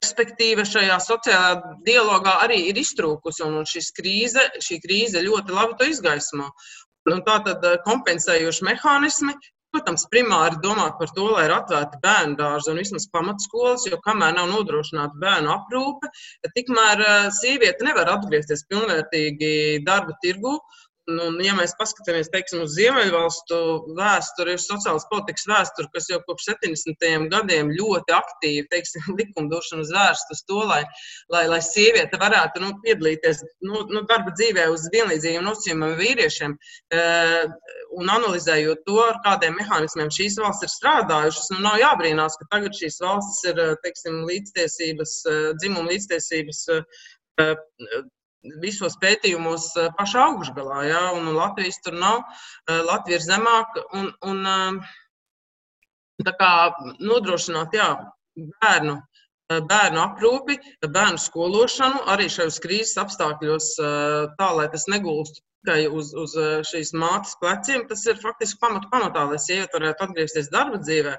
[0.04, 3.44] perspektīva šajā sociālajā dialogā arī ir iztrūkusi.
[3.46, 3.64] Un
[3.98, 6.50] krīze, šī krīze ļoti labi to izgaismo.
[7.08, 9.34] Nu, tā tad uh, kompensējoši mehānismi,
[9.74, 14.36] Protams, primāri domāt par to, lai ir atvērti bērnu dārzi un vismaz pamatskolas, jo kamēr
[14.36, 16.10] nav nodrošināta bērnu aprūpe,
[16.54, 19.50] tikmēr eh, sieviete nevar atgriezties pilnvērtīgi
[19.88, 20.54] darba tirgu.
[21.04, 23.56] Un, ja mēs paskatāmies teiksim, uz Ziemeļvalstu
[23.98, 27.26] vēsturi, uz sociālās politikas vēsturi, kas jau kopš 70.
[27.34, 30.80] gadiem ļoti aktīvi teiksim, likumdošana vērsta uz to, lai,
[31.34, 36.56] lai, lai sieviete varētu nu, piedalīties nu, nu, darba dzīvē uz vienlīdzīgiem nosacījumiem vīriešiem,
[36.96, 37.04] e,
[38.00, 42.80] un analizējot to, ar kādiem mehānismiem šīs valsts ir strādājušas, nu, nav jābrīnās, ka tagad
[42.80, 46.64] šīs valstis ir teiksim, līdztiesības, eh, dzimuma līdztiesības
[48.62, 52.22] visos pētījumos eh, pašā augšgalā, ja, un Latvijas tur nav.
[52.68, 54.92] Eh, Latvija ir zemāka un, un eh,
[56.24, 56.52] tā kā
[57.00, 57.90] nodrošināt, jā,
[58.60, 59.00] bērnu.
[59.44, 60.54] Bērnu aprūpi,
[60.88, 63.66] bērnu skološanu arī šajos krīzes apstākļos,
[64.38, 66.32] tā lai tas negulst tikai uz, uz
[66.70, 67.84] šīs mātes pleciem.
[67.90, 71.18] Tas ir faktiski pamat, pamatā, lai sieviete varētu atgriezties darba dzīvē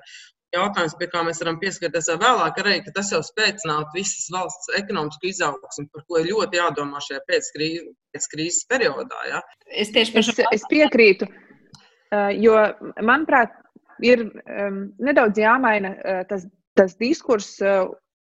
[0.54, 5.32] jautājums, pie kā mēs varam pieskarties vēlāk, arī ka tas jau spēcinātu visas valsts ekonomisku
[5.32, 9.20] izaugsmu, par ko ir ļoti jādomā šajā pēckrīzes, pēckrīzes periodā.
[9.32, 9.44] Ja?
[9.72, 11.28] Es tieši es, es piekrītu,
[12.40, 12.56] jo,
[13.02, 13.58] manuprāt,
[14.04, 14.28] ir
[15.00, 15.96] nedaudz jāmaina
[16.30, 17.62] tas, tas diskurss.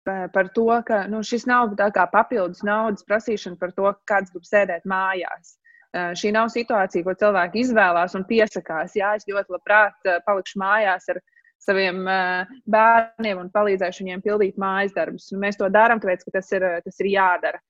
[0.06, 4.44] Par to, ka nu, šis nav tā kā papildus naudas prasīšana par to, kāds grib
[4.46, 5.56] sēdēt mājās.
[6.22, 8.94] Šī nav situācija, ko cilvēki izvēlās un piesakās.
[8.94, 11.18] Jā, es ļoti labprāt palikšu mājās ar
[11.66, 12.04] saviem
[12.72, 15.32] bērniem un palīdzēšu viņiem pildīt mājas darbus.
[15.34, 17.62] Un mēs to darām, tāpēc, ka tas ir, tas ir jādara.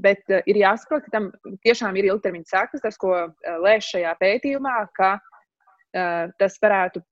[0.00, 1.26] Bet ir jāsaprot, ka tam
[1.66, 3.26] tiešām ir ilgtermiņa sekas, tas, ko
[3.64, 5.18] lēš šajā pētījumā, ka
[6.40, 7.02] tas varētu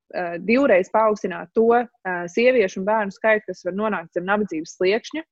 [0.46, 1.82] divreiz paaugstināt to
[2.30, 5.22] sieviešu un bērnu skaitu, kas var nonākt zem nabadzības sliekšņa.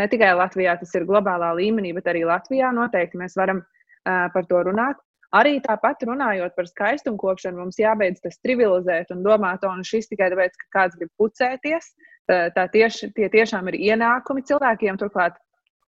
[0.00, 3.62] Ne tikai Latvijā, tas ir globālā līmenī, bet arī Latvijā noteikti mēs varam
[4.04, 5.00] par to runāt.
[5.34, 10.30] Arī tāpat runājot par skaistumkopšanu, mums jābeidz tas trivializēt un domāt, ka nu šis tikai
[10.34, 11.90] tāpēc, ka kāds grib pucēties.
[12.26, 15.38] Tā tieši, tie tiešām ir ienākumi cilvēkiem, turklāt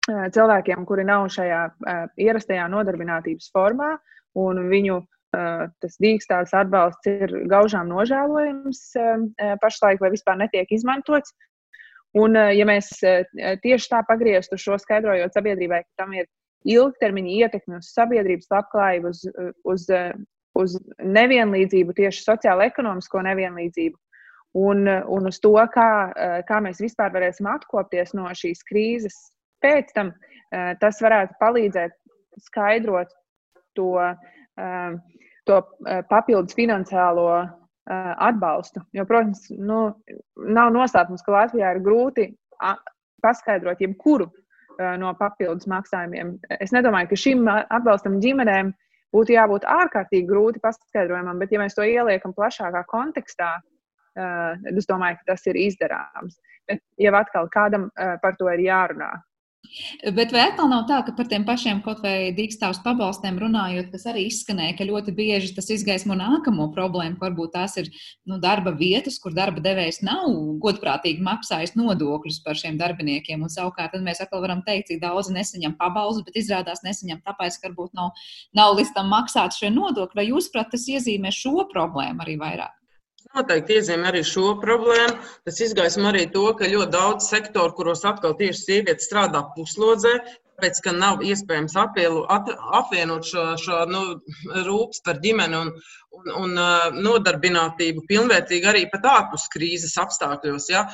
[0.08, 1.62] cilvēkiem, kuri nav šajā
[2.20, 3.96] ierastajā nodarbinātības formā,
[4.40, 8.82] un viņu tas dīkstāvs atbalsts ir gaužām nožēlojams
[9.62, 11.32] pašlaik vai vispār netiek izmantots.
[12.20, 12.90] Un, ja mēs
[13.64, 16.28] tieši tā pagrieztu šo skaidrojot sabiedrībai, ka tam ir
[16.68, 19.24] ilgtermiņa ietekmi uz sabiedrības labklājību, uz,
[19.74, 19.88] uz,
[20.62, 23.98] uz nevienlīdzību, tieši sociālo-ekonomisko nevienlīdzību.
[24.62, 25.90] Un, un uz to, kā,
[26.48, 29.16] kā mēs vispār varēsim atkopties no šīs krīzes
[29.64, 30.12] pēc tam,
[30.82, 31.96] tas varētu palīdzēt
[32.50, 33.14] skaidrot
[33.80, 33.94] to,
[35.48, 35.62] to
[36.12, 37.30] papildus finansiālo
[37.88, 38.84] atbalstu.
[38.96, 39.80] Jo, protams, nu,
[40.36, 42.28] nav noslēpums, ka Latvijā ir grūti
[43.24, 44.28] paskaidrot jebkuru
[45.02, 46.36] no papildus maksājumiem.
[46.60, 48.72] Es nedomāju, ka šim atbalstam ģimenēm
[49.16, 53.52] būtu jābūt ārkārtīgi grūti paskaidrojumam, bet, ja mēs to ieliekam plašākā kontekstā,
[54.16, 56.40] tad es domāju, ka tas ir izdarāms.
[56.70, 59.12] Bet jau atkal kādam par to ir jārunā.
[60.18, 64.08] Bet vai atkal nav tā, ka par tiem pašiem kaut vai dīkstāvs pabalstiem runājot, kas
[64.10, 67.88] arī izskanēja, ka ļoti bieži tas izgaismo nākamo problēmu, ka varbūt tās ir
[68.28, 70.28] nu, darba vietas, kur darba devējs nav
[70.66, 73.46] godprātīgi maksājis nodokļus par šiem darbiniekiem.
[73.46, 77.62] Un savukārt tad mēs atkal varam teikt, cik daudz nesaņem pabalstus, bet izrādās nesaņem tāpēc,
[77.62, 78.12] ka varbūt nav,
[78.58, 80.20] nav līdz tam maksāt šie nodokļi.
[80.20, 82.81] Vai jūs, prāt, tas iezīmē šo problēmu arī vairāk?
[83.36, 85.18] Noteikti iezīmē arī šo problēmu.
[85.48, 90.14] Tas izgaismo arī to, ka ļoti daudz sektoru, kuros atkal tieši sievietes strādā puslodzē,
[90.62, 92.52] tāpēc, ka nav iespējams apielu, at,
[92.82, 94.04] apvienot šo, šo nu,
[94.68, 95.72] rūpes par ģimeni un,
[96.20, 100.70] un, un nodarbinātību pilnvērtīgi arī pat ārpus krīzes apstākļos.
[100.74, 100.86] Ja?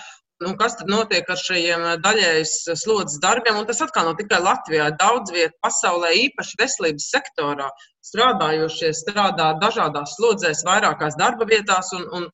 [0.45, 3.55] Nu, kas tad notiek ar šiem daļējas slodzes darbiem?
[3.57, 4.91] Un tas atkal nav tikai Latvijā.
[4.99, 7.69] Daudz vietā pasaulē, īpaši veselības sektorā,
[8.05, 11.89] strādājošie strādā dažādās slodzēs, vairākās darba vietās.
[11.97, 12.29] Un, un,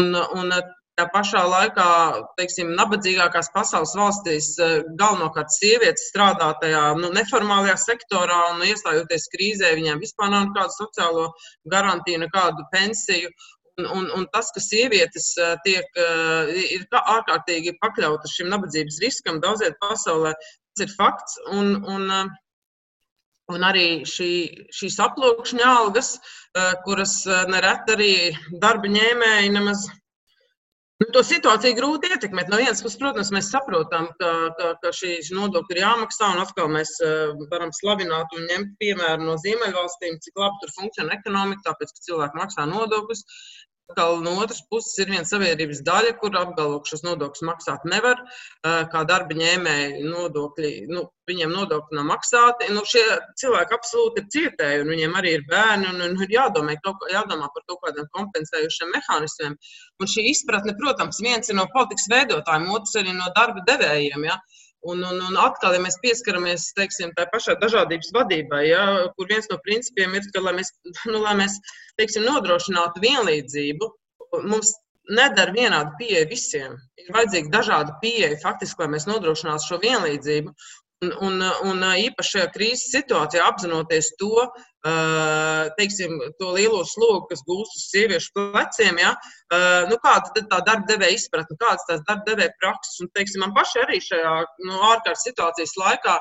[0.00, 0.56] un, un
[0.96, 1.88] tā pašā laikā,
[2.40, 4.52] teiksim, nabadzīgākās pasaules valstīs,
[5.00, 11.26] galvenokārt sievietes strādā tajā nu, neformālajā sektorā un iestājoties krīzē, viņiem vispār nav nekādu sociālo
[11.74, 13.32] garantiju, nekādu pensiju.
[13.88, 15.32] Un, un, tas, ka sievietes
[15.66, 16.00] tiek,
[16.76, 21.38] ir ārkārtīgi pakļautas šim nabadzības riskam daudziet pasaulē, tas ir fakts.
[21.52, 22.08] Un, un,
[23.52, 24.30] un arī šī,
[24.74, 26.14] šīs aplūkšņa algas,
[26.86, 27.18] kuras
[27.50, 28.14] nereti arī
[28.62, 29.88] darba ņēmēji nemaz
[31.02, 32.50] Nu, to situāciju grūti ietekmēt.
[32.52, 34.28] No vienas puses, protams, mēs saprotam, ka,
[34.58, 36.92] ka, ka šīs nodokļi ir jāmaksā, un atkal mēs
[37.50, 42.40] varam slavināt un ņemt piemēru no Ziemeļvalstīm, cik labi tur funkcionē ekonomika, tāpēc, ka cilvēki
[42.42, 43.24] maksā nodokļus.
[43.92, 48.22] Atkal no otras puses ir viena sabiedrības daļa, kur apgalvo, ka šos nodokļus maksāt nevar,
[48.64, 52.70] kā darba ņēmēji nodokļi, nu, viņiem nodokļi nav maksāti.
[52.72, 53.04] Nu, šie
[53.42, 57.50] cilvēki absolūti ir cietēji, un viņiem arī ir bērni, un, un ir jādomā, kaut, jādomā
[57.52, 59.58] par kaut kādiem kompensējušiem mehānismiem.
[60.00, 64.28] Un šī izpratne, protams, viens ir no politikas veidotājiem, otrs arī no darba devējiem.
[64.30, 64.40] Ja?
[64.82, 69.46] Un, un, un atkal, ja mēs pieskaramies teiksim, tā pašai dažādības vadībai, ja, kur viens
[69.50, 70.72] no principiem ir, ka, lai mēs,
[71.06, 71.60] nu, lai mēs
[72.00, 73.90] teiksim, nodrošinātu vienlīdzību,
[74.42, 74.72] mums
[75.10, 76.74] nedara vienāda pieeja visiem.
[76.98, 80.54] Ir vajadzīga dažāda pieeja, faktiski, lai mēs nodrošinātu šo vienlīdzību.
[81.02, 84.46] Un, un, un īpaši šajā krīzes situācijā apzinoties to,
[84.82, 89.12] teiksim, to lielo slogu, kas gūst uz sieviešu pleciem, ja,
[89.90, 92.98] nu, kāda ir tā darba devēja izpratne, kādas tās darba devēja prakses.
[93.04, 94.32] Un, teiksim, man pašai arī šajā
[94.66, 96.16] nu, ārkārtas situācijas laikā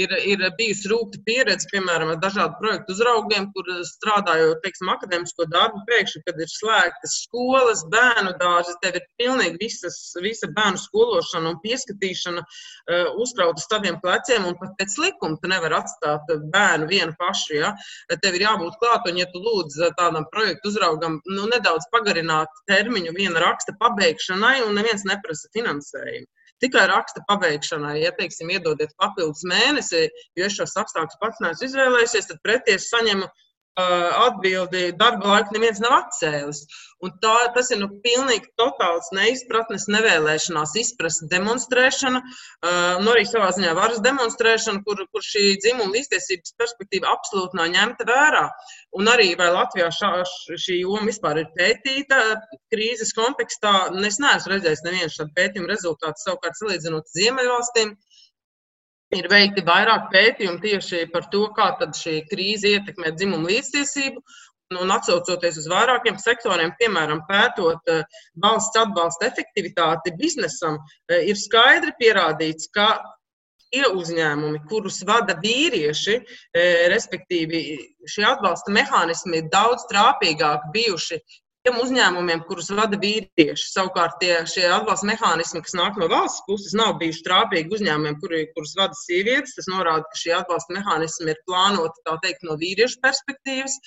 [0.00, 5.82] ir, ir bijusi rūkta pieredze, piemēram, ar dažādu projektu uzraugiem, kur strādājot, teiksim, akadēmisko darbu,
[5.90, 11.60] pēkšņi, kad ir slēgtas skolas, bērnu dārzi, tev ir pilnīgi visas, visa bērnu skološana un
[11.64, 17.16] pieskatīšana uh, uzkrauta uz taviem pleciem, un pat pēc likuma tu nevar atstāt bērnu vienu
[17.20, 17.56] pašu.
[17.60, 17.72] Ja?
[18.14, 23.14] Tev ir jābūt klāt, un ja tu lūdz tādam projektu uzraugam nu, nedaudz pagarināt termiņu
[23.16, 26.28] viena raksta pabeigšanai, un neviens neprasa finansējumu.
[26.64, 30.06] Tikai raksta pabeigšanai, ja, teiksim, iedodiet papildus mēnesi,
[30.38, 33.28] jo es šos apstākļus pats neesmu izvēlējies, tad pretī es saņemu
[33.76, 36.64] atbildi darba laiku neviens nav atcēlis.
[37.04, 43.50] Un tā, tas ir nu, pilnīgi totāls neizpratnes, nevēlēšanās izprast demonstrēšana, uh, nu arī savā
[43.52, 48.46] ziņā varas demonstrēšana, kur, kur šī dzimuma līdztiesības perspektīva absolūti nav ņemta vērā.
[48.96, 50.12] Un arī vai Latvijā šā,
[50.56, 52.22] šī joma vispār ir pētīta
[52.72, 53.76] krīzes kontekstā,
[54.08, 57.92] es neesmu redzējis nevienu šādu pētījumu rezultātu savukārt salīdzinot Ziemeļvalstīm
[59.14, 64.22] ir veikti vairāk pētījumu tieši par to, kā šī krīze ietekmē dzimumu līdztiesību.
[64.82, 68.00] Un atcaucoties uz vairākiem sektoriem, piemēram, pētot eh,
[68.42, 72.88] valsts atbalsta efektivitāti biznesam, eh, ir skaidri pierādīts, ka
[73.70, 77.62] tie uzņēmumi, kurus vada vīrieši, eh, respektīvi
[78.10, 81.20] šie atbalsta mehānismi ir daudz trāpīgāk bijuši
[81.66, 83.66] tiem uzņēmumiem, kurus vada vīrieši.
[83.72, 88.44] Savukārt tie, šie atbalsta mehānismi, kas nāk no valsts puses, nav bijuši trāpīgi uzņēmumiem, kuri,
[88.54, 89.56] kurus vada sievietes.
[89.58, 93.80] Tas norāda, ka šie atbalsta mehānismi ir plānoti teikt, no vīriešu perspektīvas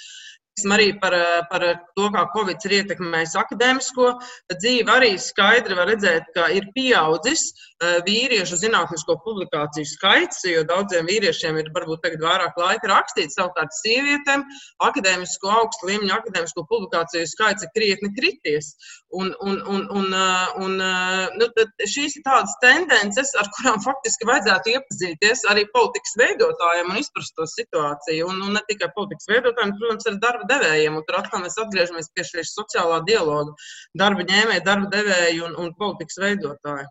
[0.67, 1.15] arī par,
[1.49, 4.11] par to, kā Covid ir ietekmējis akadēmisko
[4.53, 11.07] dzīvi, arī skaidri var redzēt, ka ir pieaudzis eh, vīriešu zinātnisko publikāciju skaits, jo daudziem
[11.09, 14.45] vīriešiem ir varbūt tagad vairāk laika rakstīt, savukārt sievietēm
[14.85, 18.73] akadēmisko augstu līmeņu akadēmisko publikāciju skaits ir krietni krities.
[19.09, 21.49] Un, un, un, un, eh, un, eh, nu,
[21.89, 27.47] šīs ir tādas tendences, ar kurām faktiski vajadzētu iepazīties arī politikas veidotājiem un izprast to
[27.49, 28.29] situāciju.
[28.29, 30.97] Un, un ne tikai politikas veidotājiem, protams, arī darba devējiem.
[30.99, 33.55] Un tur atkal mēs atgriežamies pie šīs sociālā dialoga-
[34.01, 36.89] darba ņēmēji, darba devēji un, un politikas veidotāji.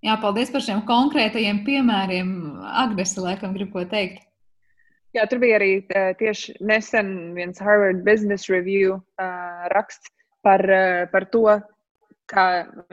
[0.00, 2.28] Jā, paldies par šiem konkrētajiem piemēriem.
[2.84, 4.24] Agnese, laikam, grib ko teikt.
[5.12, 5.72] Jā, tur bija arī
[6.20, 10.12] tieši nesen viens Harvard Business Review uh, raksts
[10.46, 11.58] par, uh, par to,
[12.30, 12.44] ka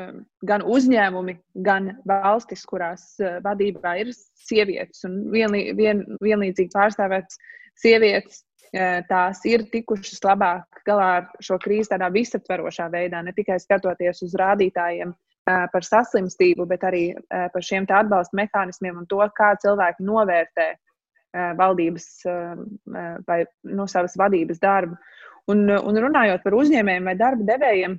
[0.01, 4.11] um, gan uzņēmumi, gan valstis, kurās uh, vadībā ir
[4.47, 7.37] sievietes un vienlī, vien, vienlīdzīgi pārstāvētas
[7.77, 8.41] sievietes,
[9.09, 14.35] tās ir tikušas labāk galā ar šo krīzi tādā visaptverošā veidā, ne tikai skatoties uz
[14.39, 15.13] rādītājiem
[15.47, 20.67] par saslimstību, bet arī par šiem atbalsta mehānismiem un to, kā cilvēki novērtē
[21.59, 22.07] valdības
[23.27, 24.97] vai no savas vadības darbu.
[25.47, 27.93] Un, un runājot par uzņēmējiem vai darba devējiem,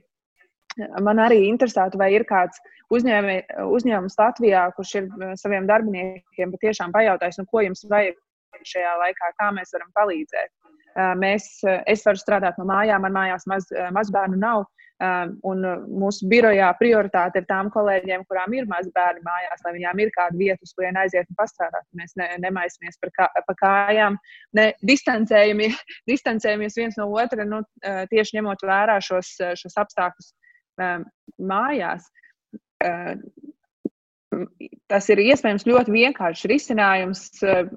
[1.00, 2.60] man arī interesētu, vai ir kāds
[2.92, 3.36] uzņēmē,
[3.72, 5.08] uzņēmums Latvijā, kurš ir
[5.40, 8.18] saviem darbiniekiem patiešām pajautājis, nu, ko jums vajag
[8.66, 10.50] šajā laikā, kā mēs varam palīdzēt.
[11.20, 11.46] Mēs,
[11.86, 14.66] es varu strādāt no mājām, man mājās maz, mazbērnu nav.
[15.46, 15.62] Un
[15.94, 20.34] mūsu birojā prioritāte ir tām kolēģiem, kurām ir mazi bērni mājās, lai viņām ir kāda
[20.40, 21.86] vieta, uz kurien aiziet un pastrādāt.
[21.94, 24.16] Mēs ne, nemaisamies par kā, pa kājām,
[24.58, 25.78] ne distancējamies,
[26.10, 27.62] distancējamies viens no otra, nu,
[28.10, 30.32] tieši ņemot vērā šos, šos apstākļus
[31.38, 32.10] mājās
[34.90, 37.68] tas ir iespējams ļoti vienkāršs risinājums, eh,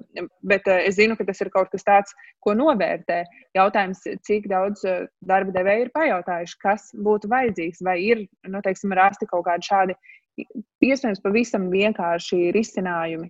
[0.48, 3.22] bet eh, es zinu, ka tas ir kaut kas tāds, ko novērtē.
[3.56, 8.94] Jautājums, cik daudz eh, darba devēji ir pajautājuši, kas būtu vajadzīgs, vai ir nu, teiksim,
[8.98, 9.98] rasti kaut kādi šādi
[10.82, 13.28] iespējams pavisam vienkārši risinājumi,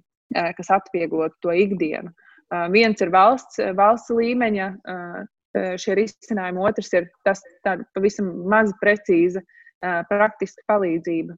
[0.54, 2.12] kas atvieglotu to ikdienu.
[2.70, 4.68] Viens ir valsts, valsts līmeņa
[5.82, 9.42] šie risinājumi, otrs ir tas pavisam maz precīza
[9.82, 11.34] praktiska palīdzība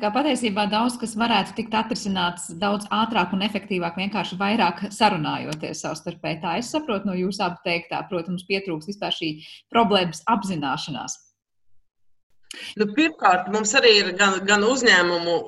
[0.00, 6.40] kā patiesībā daudz kas varētu tikt atrisināts daudz ātrāk un efektīvāk, vienkārši vairāk sarunājoties savstarpēji.
[6.42, 8.02] Tā es saprotu no jūsu abu teiktā.
[8.10, 9.30] Protams, pietrūks vispār šī
[9.72, 11.20] problēmas apzināšanās.
[12.78, 15.38] Nu, pirmkārt, mums arī ir gan, gan uzņēmumu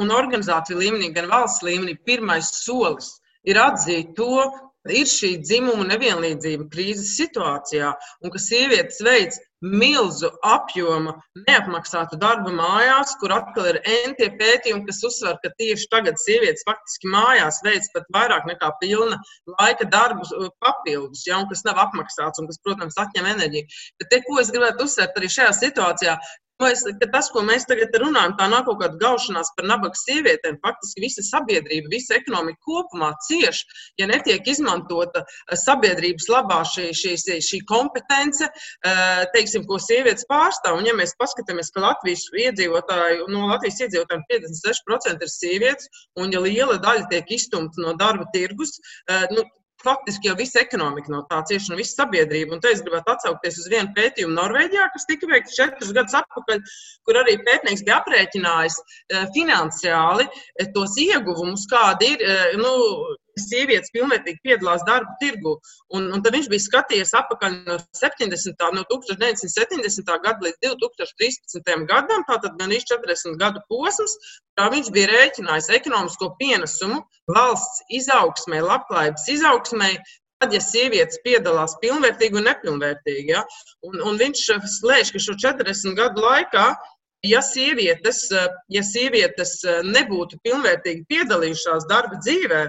[0.00, 3.10] un organizāciju līmenī, gan valsts līmenī pirmais solis
[3.44, 4.46] ir atzīt to,
[4.92, 7.92] ir šī dzimuma nevienlīdzība krīzes situācijā,
[8.24, 11.14] un ka sievietes veids milzu apjoma
[11.46, 17.10] neapmaksātu darbu mājās, kur atkal ir entie pētījumi, kas uzsver, ka tieši tagad sievietes faktiski
[17.12, 19.20] mājās veids pat vairāk nekā pilna
[19.56, 23.82] laika darbu uh, papildus, ja, un kas nav apmaksāts un kas, protams, atņem enerģiju.
[24.00, 26.18] Bet te, ko es gribētu uzsvērt arī šajā situācijā,
[26.62, 30.60] Es, tas, ko mēs tagad runājam, tā nav kaut kāda gaušanās par nabaga sievietēm.
[30.62, 33.64] Faktiski visa sabiedrība, visa ekonomika kopumā cieš,
[33.98, 40.78] ja netiek izmantota eh, sabiedrības labā šī, šī, šī kompetence, eh, teiksim, ko sievietes pārstāv.
[40.78, 46.44] Un, ja mēs paskatāmies, ka Latvijas iedzīvotāju, no Latvijas iedzīvotājiem 56% ir sievietes, un ja
[46.44, 48.78] liela daļa tiek izstumta no darba tirgus,
[49.10, 49.42] eh, nu,
[49.84, 52.56] faktiski jau visa ekonomika no tā cieši un visa sabiedrība.
[52.56, 56.62] Un te es gribētu atsaukties uz vienu pētījumu Norvēģijā, kas tika veikts četrus gadus atpakaļ,
[57.06, 62.24] kur arī pētnieks bija aprēķinājis eh, finansiāli eh, tos ieguvumus, kādi ir.
[62.24, 62.72] Eh, nu,
[63.40, 65.56] sievietes pilnvērtīgi piedalās darba tirgu.
[65.96, 68.64] Un, un tad viņš bija skatījies atpakaļ no 70.
[68.76, 70.12] no 1970.
[70.26, 71.86] gada līdz 2013.
[71.90, 74.16] gadam, tātad gan 40 gadu posms,
[74.58, 77.02] kā viņš bija rēķinājis ekonomisko pienesumu
[77.34, 79.92] valsts izaugsmē, labklājības izaugsmē,
[80.42, 83.30] tad, ja sievietes piedalās pilnvērtīgi un nepilnvērtīgi.
[83.32, 83.44] Ja?
[83.86, 86.72] Un, un viņš slēdz, ka šo 40 gadu laikā
[87.24, 88.26] ja sievietes,
[88.72, 89.56] ja sievietes
[89.88, 92.64] nebūtu pilnvērtīgi piedalījušās darba dzīvē,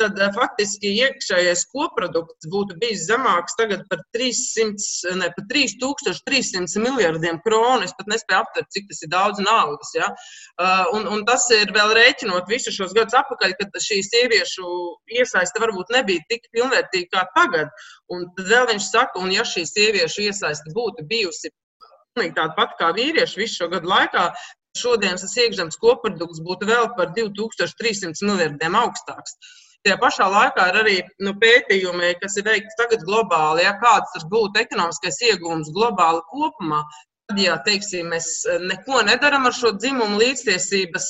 [0.00, 7.38] tad eh, faktiski iekšējais koprodukts būtu bijis zemāks tagad par 300, ne, par 3300 miljardiem
[7.44, 7.86] kronu.
[7.86, 9.92] Es pat nespēju aptvert, cik tas ir daudz naudas.
[9.96, 10.10] Ja?
[10.56, 14.72] Uh, un, un tas ir vēl rēķinot visu šos gadus atpakaļ, kad šī sieviešu
[15.20, 17.86] iesaiste varbūt nebija tik pilnvērtīga kā tagad.
[18.12, 21.52] Un tad vēl viņš saka, un ja šī sieviešu iesaiste būtu bijusi
[22.16, 24.30] tāda pati kā vīrieši visu šo gadu laikā,
[24.76, 29.36] šodienas iekšzemes koprodukts būtu vēl par 2300 miljardiem augstāks.
[29.86, 34.58] Tajā pašā laikā ir arī nu, pētījumi, kas ir veikti tagad globāli, ja kāds būtu
[34.64, 36.80] ekonomiskais iegūms globāli kopumā.
[37.30, 38.26] Tad, ja teiksim, mēs
[38.66, 41.06] neko nedaram ar šo dzimumu līdztiesības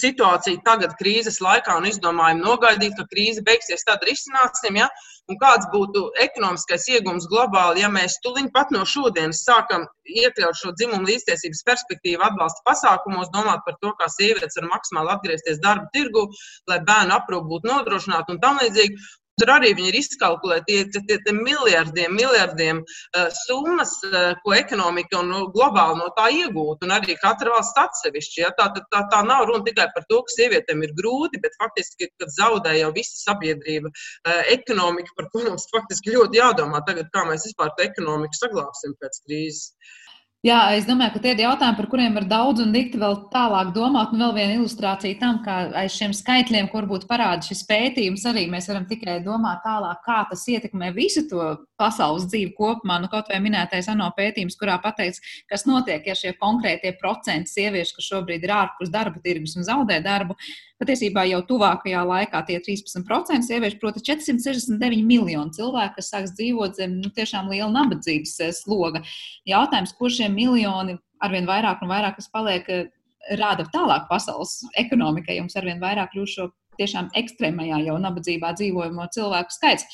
[0.00, 4.80] situāciju tagad, krīzes laikā, un izdomājam nogaidīt, ka krīze beigsies, tad risināsim.
[4.82, 4.90] Ja?
[5.32, 10.70] Un kāds būtu ekonomiskais iegums globāli, ja mēs tuliņ pat no šodienas sākam iekļaut šo
[10.78, 16.28] dzimumu līdztiesības perspektīvu atbalsta pasākumos, domāt par to, kā sievietes var maksimāli atgriezties darba tirgu,
[16.70, 19.02] lai bērnu aprūpe būtu nodrošināta un tam līdzīgi.
[19.40, 25.18] Tur arī viņi ir izkalkulēti tie, tie, tie, miljardiem, miljardiem uh, summas, uh, ko ekonomika
[25.20, 28.40] un uh, globāli no tā iegūt, un arī katra valsts atsevišķi.
[28.40, 28.52] Ja?
[28.56, 32.32] Tā, tā, tā nav runa tikai par to, ka sievietēm ir grūti, bet faktiski, kad
[32.38, 37.44] zaudē jau visa sabiedrība, uh, ekonomika, par ko mums faktiski ļoti jādomā tagad, kā mēs
[37.50, 39.68] vispār ekonomiku saglābsim pēc krīzes.
[40.46, 43.72] Jā, es domāju, ka tie ir jautājumi, par kuriem var daudz un dikti vēl tālāk
[43.74, 44.12] domāt.
[44.14, 48.44] Un vēl viena ilustrācija tam, kā aiz šiem skaitļiem, kur būtu parāda šis pētījums, arī
[48.52, 51.48] mēs varam tikai domāt tālāk, kā tas ietekmē visu to
[51.80, 53.00] pasaules dzīvi kopumā.
[53.02, 55.18] Nu, kaut vai minētais ANO pētījums, kurā pateiks,
[55.50, 59.98] kas notiek, ja šie konkrētie procenti sieviešu, kas šobrīd ir ārpus darba tirgus un zaudē
[60.04, 60.38] darbu,
[60.76, 66.98] Patiesībā jau tuvākajā laikā tie 13% sieviešu, proti, 469 miljoni cilvēku, kas sāks dzīvot zem
[67.00, 69.00] nu, tiešām liela nabadzības eh, sloga.
[69.48, 72.92] Jautājums, kur šie miljoni arvien vairāk un vairāk, kas paliek, eh,
[73.40, 79.56] rāda tālāk pasaules ekonomikai, jums arvien vairāk kļūst šo tiešām ekstrēmajā jau nabadzībā dzīvojamo cilvēku
[79.56, 79.88] skaits.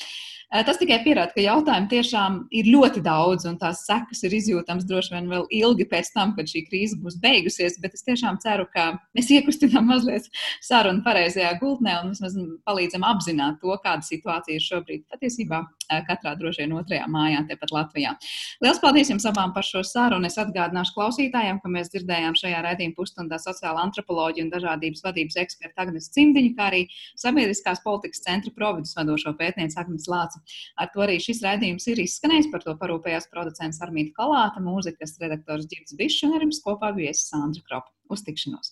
[0.53, 5.15] Tas tikai pierāda, ka jautājumu tiešām ir ļoti daudz, un tās sekas ir izjūtamas droši
[5.15, 7.79] vien vēl ilgi pēc tam, kad šī krīze būs beigusies.
[7.81, 10.29] Bet es tiešām ceru, ka mēs iekustinām mazliet
[10.61, 12.37] sarunu pareizajā gultnē un vismaz
[12.69, 15.63] palīdzam apzināt to, kāda situācija ir šobrīd patiesībā
[16.07, 18.13] katrā droši vien otrajā mājā, tepat Latvijā.
[18.63, 20.29] Lielas paldies jums abām par šo sarunu.
[20.29, 25.85] Es atgādināšu klausītājiem, ka mēs dzirdējām šajā raidījuma pusstundā sociāla antropoloģija un dažādības vadības eksperta
[25.85, 26.85] Agnes Cimdiņa, kā arī
[27.19, 30.42] sabiedriskās politikas centra providus vadošo pētnieci Agnes Lāca.
[30.79, 32.51] Ar to arī šis raidījums ir izskanējis.
[32.53, 37.27] Par to parūpējās producents Armīta Kalāta, mūzikas redaktors Girds Bišs un ar jums kopā viesis
[37.33, 37.91] Sandra Kropa.
[38.13, 38.71] Uz tikšanos!